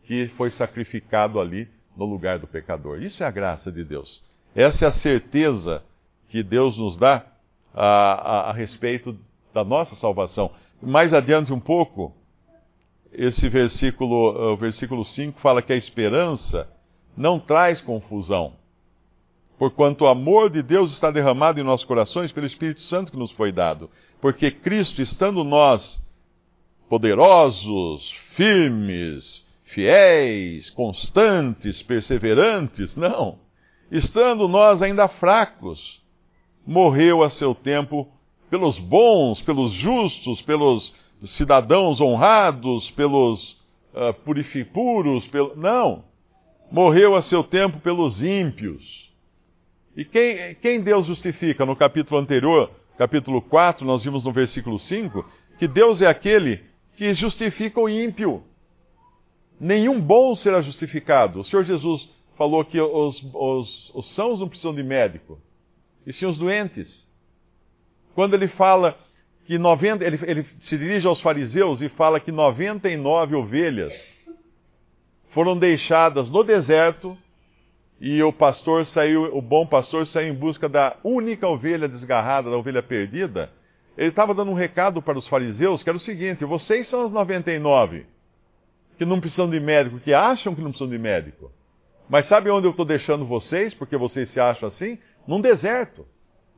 que 0.03 0.29
foi 0.29 0.49
sacrificado 0.49 1.39
ali 1.39 1.67
no 1.95 2.05
lugar 2.05 2.39
do 2.39 2.47
pecador. 2.47 3.03
Isso 3.03 3.21
é 3.21 3.27
a 3.27 3.29
graça 3.29 3.71
de 3.71 3.83
Deus. 3.83 4.19
Essa 4.55 4.85
é 4.85 4.87
a 4.87 4.91
certeza 4.91 5.83
que 6.31 6.41
Deus 6.41 6.75
nos 6.79 6.97
dá 6.97 7.23
a, 7.71 7.85
a, 7.85 8.49
a 8.49 8.51
respeito 8.51 9.15
da 9.53 9.63
nossa 9.63 9.95
salvação. 9.97 10.49
Mais 10.81 11.13
adiante 11.13 11.53
um 11.53 11.59
pouco, 11.59 12.15
esse 13.13 13.47
versículo, 13.47 14.53
o 14.53 14.57
versículo 14.57 15.05
5 15.05 15.39
fala 15.39 15.61
que 15.61 15.71
a 15.71 15.77
esperança 15.77 16.67
não 17.15 17.39
traz 17.39 17.79
confusão 17.79 18.53
porquanto 19.57 20.03
o 20.03 20.07
amor 20.07 20.49
de 20.49 20.61
Deus 20.61 20.93
está 20.93 21.09
derramado 21.09 21.59
em 21.59 21.63
nossos 21.63 21.85
corações 21.85 22.31
pelo 22.31 22.45
Espírito 22.45 22.81
Santo 22.81 23.11
que 23.11 23.17
nos 23.17 23.31
foi 23.31 23.51
dado. 23.51 23.89
Porque 24.21 24.51
Cristo, 24.51 25.01
estando 25.01 25.43
nós 25.43 25.99
poderosos, 26.87 28.11
firmes, 28.35 29.45
fiéis, 29.65 30.69
constantes, 30.69 31.81
perseverantes, 31.83 32.95
não. 32.95 33.39
Estando 33.91 34.47
nós 34.47 34.81
ainda 34.81 35.07
fracos, 35.07 36.01
morreu 36.65 37.23
a 37.23 37.29
seu 37.29 37.55
tempo 37.55 38.07
pelos 38.49 38.77
bons, 38.79 39.41
pelos 39.41 39.73
justos, 39.73 40.41
pelos 40.43 40.93
cidadãos 41.35 41.99
honrados, 41.99 42.91
pelos 42.91 43.53
uh, 43.93 44.13
pelo... 45.31 45.55
não. 45.55 46.03
Morreu 46.71 47.15
a 47.15 47.21
seu 47.21 47.43
tempo 47.43 47.79
pelos 47.79 48.21
ímpios 48.21 49.06
e 49.97 50.05
quem, 50.05 50.53
quem 50.61 50.79
Deus 50.79 51.07
justifica? 51.07 51.65
No 51.65 51.75
capítulo 51.75 52.19
anterior, 52.19 52.69
capítulo 52.99 53.41
4, 53.41 53.83
nós 53.83 54.03
vimos 54.03 54.23
no 54.23 54.31
versículo 54.31 54.77
5, 54.77 55.25
que 55.57 55.67
Deus 55.67 56.03
é 56.03 56.05
aquele 56.05 56.63
que 56.95 57.15
justifica 57.15 57.79
o 57.79 57.89
ímpio. 57.89 58.43
Nenhum 59.59 59.99
bom 59.99 60.35
será 60.35 60.61
justificado. 60.61 61.39
O 61.39 61.43
Senhor 61.43 61.63
Jesus 61.63 62.07
falou 62.37 62.63
que 62.63 62.79
os, 62.79 63.23
os, 63.33 63.91
os 63.95 64.13
sãos 64.13 64.39
não 64.39 64.47
precisam 64.47 64.75
de 64.75 64.83
médico, 64.83 65.41
e 66.05 66.13
sim 66.13 66.27
os 66.27 66.37
doentes. 66.37 67.09
Quando 68.13 68.35
ele 68.35 68.47
fala 68.49 68.95
que 69.45 69.57
90, 69.57 70.05
ele, 70.05 70.19
ele 70.27 70.45
se 70.59 70.77
dirige 70.77 71.07
aos 71.07 71.19
fariseus 71.21 71.81
e 71.81 71.89
fala 71.89 72.19
que 72.19 72.31
99 72.31 73.35
ovelhas 73.35 73.93
foram 75.31 75.57
deixadas 75.57 76.29
no 76.29 76.43
deserto 76.43 77.17
e 77.99 78.21
o 78.21 78.31
pastor 78.31 78.85
saiu, 78.85 79.35
o 79.35 79.41
bom 79.41 79.65
pastor 79.65 80.05
saiu 80.05 80.33
em 80.33 80.35
busca 80.35 80.69
da 80.69 80.95
única 81.03 81.47
ovelha 81.47 81.87
desgarrada, 81.87 82.49
da 82.49 82.57
ovelha 82.57 82.83
perdida, 82.83 83.49
ele 83.97 84.09
estava 84.09 84.33
dando 84.33 84.51
um 84.51 84.55
recado 84.55 85.01
para 85.01 85.17
os 85.17 85.27
fariseus 85.27 85.81
que 85.81 85.89
era 85.89 85.97
o 85.97 86.01
seguinte: 86.01 86.45
vocês 86.45 86.87
são 86.89 87.03
as 87.03 87.11
99 87.11 88.05
que 88.97 89.05
não 89.05 89.19
precisam 89.19 89.49
de 89.49 89.59
médico, 89.59 89.99
que 89.99 90.13
acham 90.13 90.55
que 90.55 90.61
não 90.61 90.71
precisam 90.71 90.89
de 90.89 90.97
médico. 90.97 91.51
Mas 92.09 92.27
sabe 92.27 92.49
onde 92.49 92.65
eu 92.65 92.71
estou 92.71 92.85
deixando 92.85 93.25
vocês, 93.25 93.73
porque 93.73 93.95
vocês 93.97 94.29
se 94.31 94.39
acham 94.39 94.69
assim? 94.69 94.97
Num 95.27 95.41
deserto. 95.41 96.05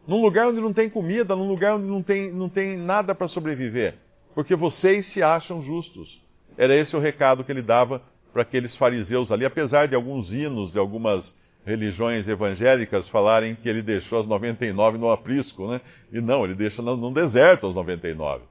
Num 0.07 0.21
lugar 0.21 0.47
onde 0.47 0.61
não 0.61 0.71
tem 0.71 0.89
comida, 0.89 1.35
num 1.35 1.47
lugar 1.47 1.75
onde 1.75 1.85
não 1.85 2.01
tem, 2.01 2.31
não 2.31 2.47
tem 2.47 2.77
nada 2.77 3.13
para 3.13 3.27
sobreviver. 3.27 3.95
Porque 4.33 4.55
vocês 4.55 5.11
se 5.11 5.21
acham 5.21 5.61
justos. 5.61 6.21
Era 6.57 6.75
esse 6.75 6.95
o 6.95 6.99
recado 6.99 7.43
que 7.43 7.51
ele 7.51 7.61
dava 7.61 8.01
para 8.31 8.43
aqueles 8.43 8.75
fariseus 8.75 9.31
ali, 9.31 9.45
apesar 9.45 9.87
de 9.87 9.95
alguns 9.95 10.31
hinos 10.31 10.71
de 10.71 10.79
algumas 10.79 11.33
religiões 11.65 12.27
evangélicas 12.27 13.07
falarem 13.09 13.55
que 13.55 13.67
ele 13.67 13.81
deixou 13.81 14.19
as 14.19 14.27
99 14.27 14.97
no 14.97 15.11
aprisco, 15.11 15.67
né? 15.67 15.81
E 16.11 16.19
não, 16.19 16.43
ele 16.45 16.55
deixa 16.55 16.81
no 16.81 17.13
deserto 17.13 17.67
as 17.67 17.75
99. 17.75 18.43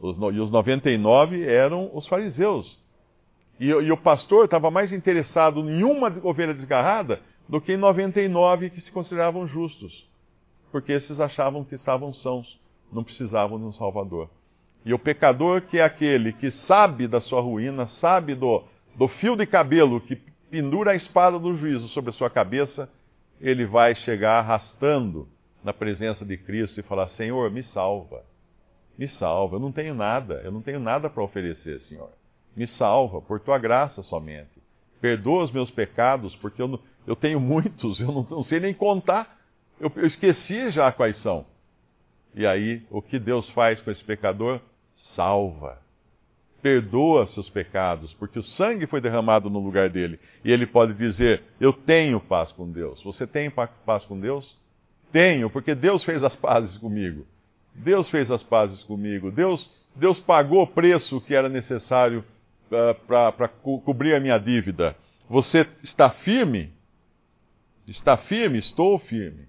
Os, 0.00 0.16
e 0.16 0.40
os 0.40 0.50
99 0.50 1.44
eram 1.44 1.90
os 1.92 2.06
fariseus. 2.06 2.78
E, 3.58 3.66
e 3.66 3.92
o 3.92 3.96
pastor 3.96 4.44
estava 4.44 4.70
mais 4.70 4.92
interessado 4.92 5.60
em 5.68 5.82
uma 5.82 6.12
ovelha 6.22 6.54
desgarrada 6.54 7.20
do 7.48 7.60
que 7.60 7.72
em 7.72 7.76
99 7.76 8.70
que 8.70 8.80
se 8.80 8.92
consideravam 8.92 9.46
justos. 9.46 10.06
Porque 10.70 10.92
esses 10.92 11.20
achavam 11.20 11.64
que 11.64 11.74
estavam 11.74 12.12
sãos, 12.12 12.58
não 12.92 13.02
precisavam 13.02 13.58
de 13.58 13.64
um 13.64 13.72
Salvador. 13.72 14.28
E 14.84 14.92
o 14.92 14.98
pecador, 14.98 15.62
que 15.62 15.78
é 15.78 15.82
aquele 15.82 16.32
que 16.32 16.50
sabe 16.50 17.08
da 17.08 17.20
sua 17.20 17.40
ruína, 17.40 17.86
sabe 17.86 18.34
do, 18.34 18.62
do 18.96 19.06
fio 19.08 19.36
de 19.36 19.46
cabelo 19.46 20.00
que 20.00 20.16
pendura 20.50 20.92
a 20.92 20.94
espada 20.94 21.38
do 21.38 21.56
juízo 21.56 21.88
sobre 21.88 22.10
a 22.10 22.12
sua 22.12 22.30
cabeça, 22.30 22.88
ele 23.40 23.66
vai 23.66 23.94
chegar 23.94 24.38
arrastando 24.38 25.28
na 25.62 25.72
presença 25.72 26.24
de 26.24 26.36
Cristo 26.36 26.80
e 26.80 26.82
falar: 26.82 27.08
Senhor, 27.08 27.50
me 27.50 27.62
salva. 27.62 28.24
Me 28.96 29.06
salva. 29.06 29.56
Eu 29.56 29.60
não 29.60 29.70
tenho 29.70 29.94
nada. 29.94 30.40
Eu 30.42 30.50
não 30.50 30.62
tenho 30.62 30.80
nada 30.80 31.10
para 31.10 31.22
oferecer, 31.22 31.78
Senhor. 31.80 32.10
Me 32.56 32.66
salva, 32.66 33.20
por 33.20 33.38
tua 33.38 33.58
graça 33.58 34.02
somente. 34.02 34.62
Perdoa 35.00 35.44
os 35.44 35.52
meus 35.52 35.70
pecados, 35.70 36.34
porque 36.36 36.62
eu, 36.62 36.68
não, 36.68 36.80
eu 37.06 37.14
tenho 37.14 37.38
muitos, 37.38 38.00
eu 38.00 38.06
não, 38.06 38.26
não 38.30 38.42
sei 38.42 38.60
nem 38.60 38.72
contar. 38.72 39.36
Eu, 39.78 39.92
eu 39.96 40.06
esqueci 40.06 40.70
já 40.70 40.90
quais 40.90 41.20
são. 41.20 41.44
E 42.34 42.46
aí, 42.46 42.82
o 42.90 43.02
que 43.02 43.18
Deus 43.18 43.48
faz 43.50 43.78
com 43.80 43.90
esse 43.90 44.02
pecador? 44.02 44.60
Salva 45.14 45.85
perdoa 46.62 47.26
seus 47.26 47.48
pecados, 47.48 48.12
porque 48.14 48.38
o 48.38 48.42
sangue 48.42 48.86
foi 48.86 49.00
derramado 49.00 49.48
no 49.48 49.58
lugar 49.58 49.88
dele. 49.88 50.18
E 50.44 50.50
ele 50.50 50.66
pode 50.66 50.94
dizer: 50.94 51.42
Eu 51.60 51.72
tenho 51.72 52.20
paz 52.20 52.52
com 52.52 52.70
Deus. 52.70 53.02
Você 53.02 53.26
tem 53.26 53.50
paz 53.50 54.04
com 54.04 54.18
Deus? 54.18 54.56
Tenho, 55.12 55.48
porque 55.48 55.74
Deus 55.74 56.04
fez 56.04 56.22
as 56.24 56.34
pazes 56.36 56.76
comigo. 56.78 57.26
Deus 57.74 58.08
fez 58.10 58.30
as 58.30 58.42
pazes 58.42 58.82
comigo. 58.84 59.30
Deus, 59.30 59.70
Deus 59.94 60.18
pagou 60.20 60.62
o 60.62 60.66
preço 60.66 61.20
que 61.20 61.34
era 61.34 61.48
necessário 61.48 62.24
uh, 62.70 62.94
para 63.06 63.48
co 63.48 63.80
cobrir 63.80 64.14
a 64.14 64.20
minha 64.20 64.38
dívida. 64.38 64.96
Você 65.28 65.66
está 65.82 66.10
firme? 66.10 66.72
Está 67.86 68.16
firme? 68.16 68.58
Estou 68.58 68.98
firme. 68.98 69.46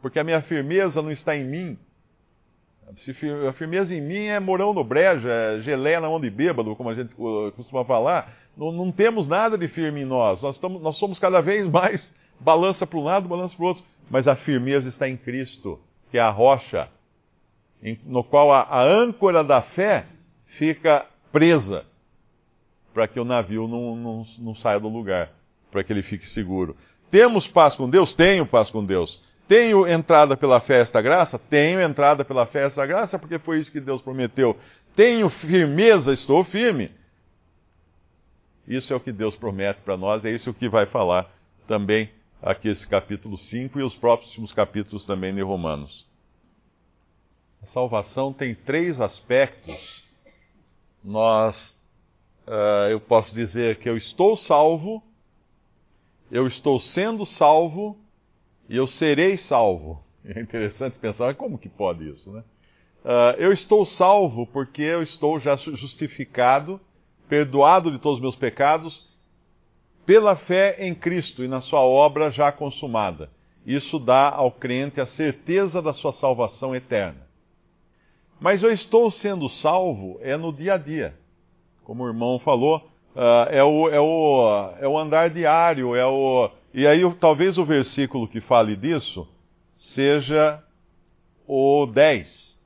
Porque 0.00 0.18
a 0.18 0.24
minha 0.24 0.42
firmeza 0.42 1.02
não 1.02 1.10
está 1.10 1.36
em 1.36 1.44
mim. 1.44 1.78
A 3.48 3.52
firmeza 3.52 3.94
em 3.94 4.00
mim 4.00 4.26
é 4.26 4.40
morão 4.40 4.74
no 4.74 4.82
brejo, 4.82 5.28
é 5.28 5.60
geleia 5.60 6.00
na 6.00 6.08
mão 6.08 6.20
de 6.20 6.30
bêbado, 6.30 6.74
como 6.74 6.90
a 6.90 6.94
gente 6.94 7.14
costuma 7.14 7.84
falar. 7.84 8.32
Não, 8.56 8.72
não 8.72 8.90
temos 8.90 9.28
nada 9.28 9.56
de 9.56 9.68
firme 9.68 10.02
em 10.02 10.04
nós. 10.04 10.42
Nós, 10.42 10.56
estamos, 10.56 10.82
nós 10.82 10.96
somos 10.98 11.18
cada 11.18 11.40
vez 11.40 11.68
mais 11.68 12.12
balança 12.40 12.86
para 12.86 12.98
um 12.98 13.04
lado, 13.04 13.28
balança 13.28 13.54
para 13.54 13.64
o 13.64 13.68
outro. 13.68 13.84
Mas 14.10 14.26
a 14.26 14.34
firmeza 14.34 14.88
está 14.88 15.08
em 15.08 15.16
Cristo, 15.16 15.78
que 16.10 16.18
é 16.18 16.20
a 16.20 16.30
rocha, 16.30 16.88
em, 17.82 17.98
no 18.04 18.24
qual 18.24 18.52
a, 18.52 18.62
a 18.62 18.82
âncora 18.82 19.44
da 19.44 19.62
fé 19.62 20.06
fica 20.58 21.06
presa, 21.30 21.84
para 22.92 23.06
que 23.06 23.20
o 23.20 23.24
navio 23.24 23.68
não, 23.68 23.94
não, 23.94 24.26
não 24.40 24.54
saia 24.54 24.80
do 24.80 24.88
lugar, 24.88 25.30
para 25.70 25.84
que 25.84 25.92
ele 25.92 26.02
fique 26.02 26.26
seguro. 26.26 26.76
Temos 27.10 27.46
paz 27.48 27.76
com 27.76 27.88
Deus? 27.88 28.14
Tenho 28.14 28.46
paz 28.46 28.68
com 28.70 28.84
Deus. 28.84 29.20
Tenho 29.50 29.84
entrada 29.84 30.36
pela 30.36 30.60
fé 30.60 30.80
esta 30.80 31.02
graça? 31.02 31.36
Tenho 31.36 31.80
entrada 31.80 32.24
pela 32.24 32.46
fé 32.46 32.66
esta 32.66 32.86
graça, 32.86 33.18
porque 33.18 33.36
foi 33.36 33.58
isso 33.58 33.72
que 33.72 33.80
Deus 33.80 34.00
prometeu. 34.00 34.56
Tenho 34.94 35.28
firmeza? 35.28 36.12
Estou 36.12 36.44
firme. 36.44 36.92
Isso 38.64 38.92
é 38.92 38.96
o 38.96 39.00
que 39.00 39.10
Deus 39.10 39.34
promete 39.34 39.80
para 39.80 39.96
nós, 39.96 40.24
é 40.24 40.30
isso 40.30 40.54
que 40.54 40.68
vai 40.68 40.86
falar 40.86 41.28
também 41.66 42.08
aqui 42.40 42.68
esse 42.68 42.88
capítulo 42.88 43.36
5 43.36 43.80
e 43.80 43.82
os 43.82 43.96
próximos 43.96 44.52
capítulos 44.52 45.04
também 45.04 45.34
de 45.34 45.42
Romanos. 45.42 46.06
A 47.60 47.66
salvação 47.66 48.32
tem 48.32 48.54
três 48.54 49.00
aspectos. 49.00 50.04
Nós, 51.02 51.76
uh, 52.46 52.88
eu 52.88 53.00
posso 53.00 53.34
dizer 53.34 53.80
que 53.80 53.90
eu 53.90 53.96
estou 53.96 54.36
salvo, 54.36 55.02
eu 56.30 56.46
estou 56.46 56.78
sendo 56.78 57.26
salvo 57.26 57.98
e 58.70 58.76
eu 58.76 58.86
serei 58.86 59.36
salvo. 59.36 60.00
É 60.24 60.40
interessante 60.40 60.96
pensar, 60.98 61.34
como 61.34 61.58
que 61.58 61.68
pode 61.68 62.08
isso, 62.08 62.30
né? 62.30 62.44
Uh, 63.04 63.34
eu 63.38 63.52
estou 63.52 63.84
salvo 63.84 64.46
porque 64.46 64.82
eu 64.82 65.02
estou 65.02 65.40
já 65.40 65.56
justificado, 65.56 66.80
perdoado 67.28 67.90
de 67.90 67.98
todos 67.98 68.18
os 68.18 68.22
meus 68.22 68.36
pecados, 68.36 69.04
pela 70.06 70.36
fé 70.36 70.76
em 70.86 70.94
Cristo 70.94 71.42
e 71.42 71.48
na 71.48 71.60
sua 71.60 71.80
obra 71.80 72.30
já 72.30 72.52
consumada. 72.52 73.28
Isso 73.66 73.98
dá 73.98 74.30
ao 74.30 74.52
crente 74.52 75.00
a 75.00 75.06
certeza 75.06 75.82
da 75.82 75.92
sua 75.92 76.12
salvação 76.12 76.74
eterna. 76.74 77.26
Mas 78.38 78.62
eu 78.62 78.70
estou 78.70 79.10
sendo 79.10 79.48
salvo 79.48 80.18
é 80.20 80.36
no 80.36 80.52
dia 80.52 80.74
a 80.74 80.78
dia. 80.78 81.14
Como 81.82 82.04
o 82.04 82.08
irmão 82.08 82.38
falou, 82.38 82.76
uh, 83.16 83.48
é, 83.50 83.64
o, 83.64 83.88
é, 83.88 84.00
o, 84.00 84.70
é 84.78 84.86
o 84.86 84.96
andar 84.98 85.30
diário, 85.30 85.96
é 85.96 86.06
o, 86.06 86.50
e 86.72 86.86
aí, 86.86 87.02
talvez 87.14 87.58
o 87.58 87.64
versículo 87.64 88.28
que 88.28 88.40
fale 88.40 88.76
disso 88.76 89.26
seja 89.76 90.62
o 91.46 91.86
10, 91.86 92.60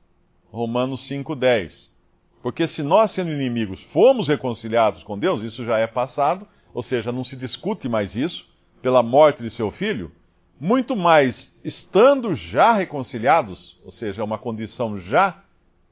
Romanos 0.51 1.07
5, 1.07 1.35
10. 1.35 1.95
Porque 2.43 2.67
se 2.67 2.83
nós, 2.83 3.11
sendo 3.11 3.31
inimigos, 3.31 3.81
fomos 3.85 4.27
reconciliados 4.27 5.03
com 5.03 5.17
Deus, 5.17 5.41
isso 5.41 5.65
já 5.65 5.79
é 5.79 5.87
passado, 5.87 6.47
ou 6.73 6.83
seja, 6.83 7.11
não 7.11 7.23
se 7.23 7.35
discute 7.35 7.89
mais 7.89 8.15
isso, 8.15 8.45
pela 8.81 9.01
morte 9.01 9.41
de 9.41 9.49
seu 9.49 9.71
filho, 9.71 10.11
muito 10.59 10.95
mais 10.95 11.51
estando 11.63 12.35
já 12.35 12.73
reconciliados, 12.73 13.77
ou 13.83 13.91
seja, 13.91 14.23
uma 14.23 14.37
condição 14.37 14.99
já, 14.99 15.41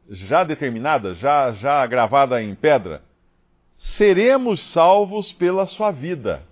já 0.10 0.44
determinada, 0.44 1.16
já, 1.16 1.52
já 1.54 1.86
gravada 1.88 2.42
em 2.44 2.54
pedra, 2.54 3.02
seremos 3.98 4.72
salvos 4.72 5.34
pela 5.34 5.66
sua 5.66 5.90
vida. 5.90 6.44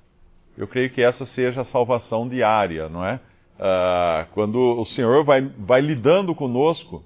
Eu 0.58 0.68
creio 0.68 0.90
que 0.90 1.02
essa 1.02 1.26
seja 1.26 1.62
a 1.62 1.66
salvação 1.66 2.28
diária, 2.28 2.90
não 2.90 3.06
é? 3.06 3.20
Uh, 3.62 4.28
quando 4.34 4.58
o 4.58 4.86
Senhor 4.86 5.24
vai, 5.24 5.42
vai 5.60 5.82
lidando 5.82 6.34
conosco 6.34 7.04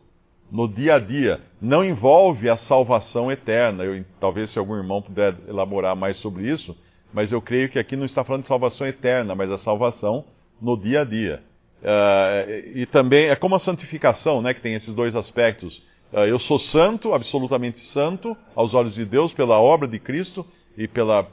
no 0.51 0.67
dia 0.67 0.95
a 0.95 0.99
dia, 0.99 1.41
não 1.61 1.83
envolve 1.83 2.49
a 2.49 2.57
salvação 2.57 3.31
eterna. 3.31 3.83
Eu, 3.83 4.05
talvez 4.19 4.51
se 4.51 4.59
algum 4.59 4.75
irmão 4.75 5.01
puder 5.01 5.35
elaborar 5.47 5.95
mais 5.95 6.17
sobre 6.17 6.49
isso, 6.49 6.75
mas 7.13 7.31
eu 7.31 7.41
creio 7.41 7.69
que 7.69 7.79
aqui 7.79 7.95
não 7.95 8.05
está 8.05 8.23
falando 8.23 8.43
de 8.43 8.47
salvação 8.47 8.87
eterna, 8.87 9.35
mas 9.35 9.51
a 9.51 9.57
salvação 9.57 10.25
no 10.61 10.77
dia 10.77 11.01
a 11.01 11.03
dia. 11.03 11.41
Uh, 11.81 12.77
e 12.79 12.85
também 12.85 13.27
é 13.27 13.35
como 13.35 13.55
a 13.55 13.59
santificação, 13.59 14.41
né, 14.41 14.53
que 14.53 14.61
tem 14.61 14.73
esses 14.73 14.95
dois 14.95 15.15
aspectos. 15.15 15.77
Uh, 16.11 16.19
eu 16.19 16.39
sou 16.39 16.57
santo, 16.57 17.13
absolutamente 17.13 17.79
santo, 17.91 18.35
aos 18.55 18.73
olhos 18.73 18.95
de 18.95 19.05
Deus, 19.05 19.33
pela 19.33 19.59
obra 19.59 19.87
de 19.87 19.99
Cristo 19.99 20.45
e 20.77 20.87
pela 20.87 21.27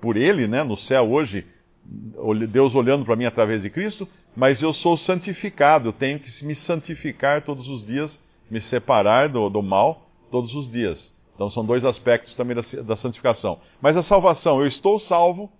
por 0.00 0.16
Ele, 0.16 0.46
né, 0.46 0.62
no 0.62 0.76
céu 0.76 1.10
hoje, 1.10 1.46
Deus 2.50 2.74
olhando 2.74 3.04
para 3.04 3.16
mim 3.16 3.24
através 3.24 3.62
de 3.62 3.70
Cristo, 3.70 4.08
mas 4.36 4.62
eu 4.62 4.72
sou 4.72 4.96
santificado, 4.96 5.88
eu 5.88 5.92
tenho 5.92 6.18
que 6.18 6.44
me 6.44 6.54
santificar 6.54 7.42
todos 7.42 7.68
os 7.68 7.86
dias, 7.86 8.20
me 8.50 8.60
separar 8.60 9.28
do, 9.28 9.48
do 9.48 9.62
mal 9.62 10.06
todos 10.30 10.54
os 10.54 10.70
dias. 10.70 11.12
Então 11.34 11.50
são 11.50 11.64
dois 11.64 11.84
aspectos 11.84 12.36
também 12.36 12.54
da, 12.54 12.62
da 12.82 12.96
santificação. 12.96 13.58
Mas 13.80 13.96
a 13.96 14.02
salvação, 14.02 14.60
eu 14.60 14.66
estou 14.66 15.00
salvo, 15.00 15.50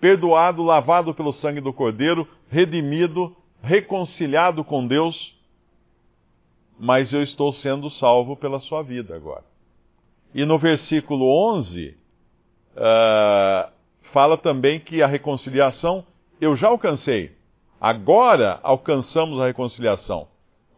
perdoado, 0.00 0.62
lavado 0.62 1.14
pelo 1.14 1.32
sangue 1.32 1.60
do 1.60 1.72
Cordeiro, 1.72 2.26
redimido, 2.48 3.34
reconciliado 3.62 4.64
com 4.64 4.86
Deus, 4.86 5.36
mas 6.78 7.12
eu 7.12 7.22
estou 7.22 7.52
sendo 7.52 7.90
salvo 7.90 8.36
pela 8.36 8.58
sua 8.60 8.82
vida 8.82 9.14
agora. 9.14 9.44
E 10.34 10.44
no 10.44 10.58
versículo 10.58 11.26
11, 11.54 11.96
uh, 12.76 13.70
fala 14.12 14.36
também 14.36 14.80
que 14.80 15.02
a 15.02 15.06
reconciliação 15.06 16.04
eu 16.40 16.56
já 16.56 16.68
alcancei. 16.68 17.32
Agora 17.80 18.60
alcançamos 18.62 19.40
a 19.40 19.46
reconciliação. 19.46 20.28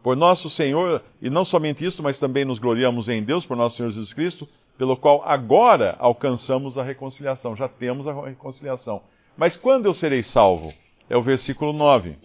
Por 0.01 0.15
nosso 0.15 0.49
Senhor, 0.49 1.03
e 1.21 1.29
não 1.29 1.43
somente 1.43 1.83
isso, 1.83 2.01
mas 2.03 2.19
também 2.19 2.45
nos 2.45 2.59
gloriamos 2.59 3.09
em 3.09 3.23
Deus, 3.23 3.45
por 3.45 3.57
nosso 3.57 3.77
Senhor 3.77 3.89
Jesus 3.89 4.13
Cristo, 4.13 4.47
pelo 4.77 4.95
qual 4.95 5.23
agora 5.25 5.95
alcançamos 5.99 6.77
a 6.77 6.83
reconciliação. 6.83 7.55
Já 7.55 7.67
temos 7.67 8.07
a 8.07 8.13
reconciliação. 8.27 9.01
Mas 9.37 9.55
quando 9.55 9.85
eu 9.85 9.93
serei 9.93 10.23
salvo? 10.23 10.73
É 11.09 11.17
o 11.17 11.21
versículo 11.21 11.73
9. 11.73 12.15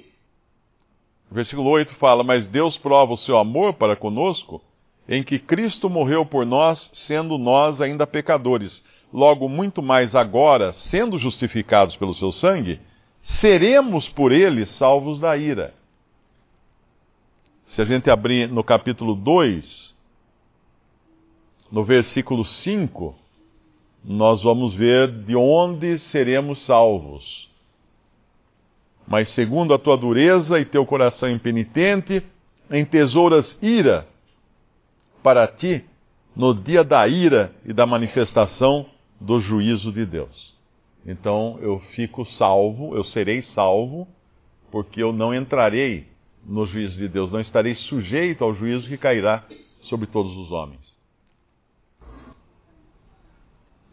O 1.31 1.35
versículo 1.35 1.71
8 1.71 1.95
fala: 1.95 2.23
Mas 2.23 2.49
Deus 2.49 2.77
prova 2.77 3.13
o 3.13 3.19
seu 3.19 3.39
amor 3.39 3.75
para 3.75 3.97
conosco, 3.97 4.63
em 5.09 5.23
que 5.23 5.39
Cristo 5.39 5.89
morreu 5.89 6.27
por 6.27 6.45
nós, 6.45 6.91
sendo 6.93 7.39
nós 7.39 7.81
ainda 7.81 8.07
pecadores 8.07 8.83
logo 9.13 9.49
muito 9.49 9.83
mais 9.83 10.15
agora, 10.15 10.73
sendo 10.73 11.19
justificados 11.19 11.97
pelo 11.97 12.15
seu 12.15 12.33
sangue, 12.33 12.81
seremos 13.23 14.09
por 14.09 14.33
ele 14.33 14.65
salvos 14.67 15.21
da 15.21 15.37
ira. 15.37 15.75
Se 17.67 17.83
a 17.83 17.85
gente 17.85 18.11
abrir 18.11 18.49
no 18.49 18.65
capítulo 18.65 19.15
2, 19.15 19.95
no 21.71 21.85
versículo 21.85 22.45
5, 22.45 23.15
nós 24.05 24.43
vamos 24.43 24.75
ver 24.75 25.25
de 25.25 25.37
onde 25.37 25.99
seremos 25.99 26.65
salvos. 26.65 27.49
Mas 29.07 29.35
segundo 29.35 29.75
a 29.75 29.79
tua 29.79 29.97
dureza 29.97 30.59
e 30.59 30.65
teu 30.65 30.87
coração 30.87 31.29
impenitente, 31.29 32.23
em 32.71 32.85
tesouras 32.85 33.59
ira 33.61 34.07
para 35.23 35.47
ti 35.47 35.85
no 36.35 36.55
dia 36.55 36.85
da 36.85 37.07
ira 37.07 37.53
e 37.65 37.73
da 37.73 37.85
manifestação 37.85 38.87
do 39.21 39.41
juízo 39.41 39.93
de 39.93 40.07
Deus. 40.07 40.55
Então 41.05 41.59
eu 41.61 41.79
fico 41.95 42.25
salvo, 42.25 42.95
eu 42.97 43.05
serei 43.05 43.43
salvo, 43.43 44.09
porque 44.71 45.03
eu 45.03 45.13
não 45.13 45.35
entrarei 45.35 46.07
no 46.45 46.65
juízo 46.65 46.97
de 46.97 47.09
Deus, 47.09 47.31
não 47.31 47.41
estarei 47.41 47.75
sujeito 47.75 48.43
ao 48.43 48.55
juízo 48.55 48.89
que 48.89 48.97
cairá 48.97 49.45
sobre 49.83 50.07
todos 50.07 50.37
os 50.37 50.51
homens. 50.51 50.99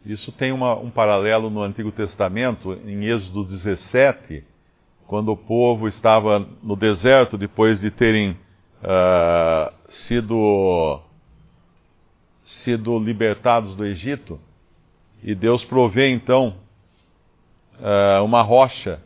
Isso 0.05 0.31
tem 0.31 0.53
uma, 0.53 0.75
um 0.75 0.89
paralelo 0.89 1.49
no 1.49 1.61
Antigo 1.61 1.91
Testamento, 1.91 2.73
em 2.85 3.05
Êxodo 3.05 3.43
17, 3.43 4.41
quando 5.05 5.31
o 5.33 5.37
povo 5.37 5.87
estava 5.87 6.47
no 6.63 6.77
deserto 6.77 7.37
depois 7.37 7.81
de 7.81 7.91
terem 7.91 8.31
uh, 8.31 9.73
sido, 10.07 11.01
sido 12.43 12.97
libertados 12.99 13.75
do 13.75 13.85
Egito. 13.85 14.39
E 15.23 15.33
Deus 15.33 15.63
provê 15.63 16.09
então 16.09 16.55
uh, 17.79 18.23
uma 18.23 18.41
rocha 18.41 18.99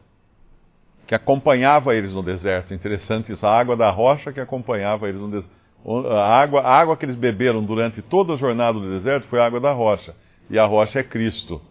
que 1.07 1.15
acompanhava 1.15 1.95
eles 1.95 2.13
no 2.13 2.23
deserto. 2.23 2.73
Interessante 2.73 3.31
isso, 3.31 3.45
a 3.45 3.57
água 3.57 3.75
da 3.75 3.89
rocha 3.89 4.31
que 4.31 4.39
acompanhava 4.39 5.09
eles 5.09 5.19
no 5.21 5.29
deserto. 5.29 5.61
A 6.09 6.39
água, 6.39 6.61
a 6.61 6.79
água 6.79 6.95
que 6.95 7.05
eles 7.05 7.15
beberam 7.15 7.63
durante 7.63 8.01
toda 8.01 8.33
a 8.33 8.37
jornada 8.37 8.79
do 8.79 8.89
deserto 8.89 9.27
foi 9.27 9.39
a 9.39 9.45
água 9.45 9.59
da 9.59 9.71
rocha. 9.71 10.15
E 10.49 10.59
a 10.59 10.65
rocha 10.65 10.99
é 10.99 11.03
Cristo. 11.03 11.61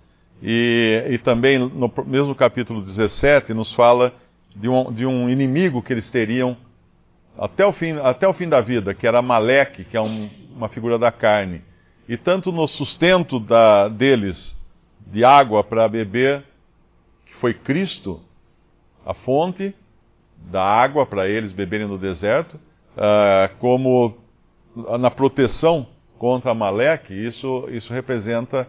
E, 0.43 1.07
e 1.11 1.19
também 1.19 1.59
no 1.59 1.93
mesmo 2.07 2.35
capítulo 2.35 2.83
17 2.83 3.55
nos 3.55 3.73
fala 3.75 4.13
de 4.57 4.69
um, 4.69 4.93
de 4.93 5.07
um 5.07 5.29
inimigo 5.29 5.83
que 5.83 5.93
eles 5.93 6.11
teriam 6.11 6.57
até 7.39 7.65
o 7.65 7.73
fim, 7.73 7.93
até 7.99 8.27
o 8.27 8.35
fim 8.35 8.49
da 8.49 8.61
vida, 8.61 8.93
que 8.93 9.07
era 9.07 9.23
Maleque, 9.23 9.85
que 9.85 9.97
é 9.97 10.01
um, 10.01 10.29
uma 10.55 10.69
figura 10.69 10.99
da 10.99 11.13
carne, 11.13 11.63
e 12.11 12.17
tanto 12.17 12.51
no 12.51 12.67
sustento 12.67 13.39
da, 13.39 13.87
deles 13.87 14.59
de 15.07 15.25
água 15.25 15.63
para 15.63 15.87
beber, 15.87 16.43
que 17.25 17.35
foi 17.35 17.55
Cristo, 17.55 18.21
a 19.07 19.15
fonte 19.15 19.73
da 20.51 20.61
água 20.61 21.07
para 21.07 21.29
eles 21.29 21.53
beberem 21.53 21.87
no 21.87 21.97
deserto, 21.97 22.55
uh, 22.55 23.57
como 23.61 24.17
na 24.99 25.09
proteção 25.09 25.87
contra 26.19 26.53
Maleque, 26.53 27.15
isso, 27.15 27.69
isso 27.71 27.93
representa 27.93 28.67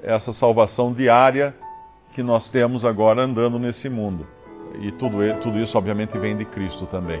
essa 0.00 0.32
salvação 0.32 0.92
diária 0.92 1.52
que 2.14 2.22
nós 2.22 2.48
temos 2.50 2.84
agora 2.84 3.22
andando 3.22 3.58
nesse 3.58 3.88
mundo. 3.88 4.24
E 4.80 4.92
tudo, 4.92 5.18
tudo 5.42 5.58
isso, 5.58 5.76
obviamente, 5.76 6.16
vem 6.18 6.36
de 6.36 6.44
Cristo 6.44 6.86
também. 6.86 7.20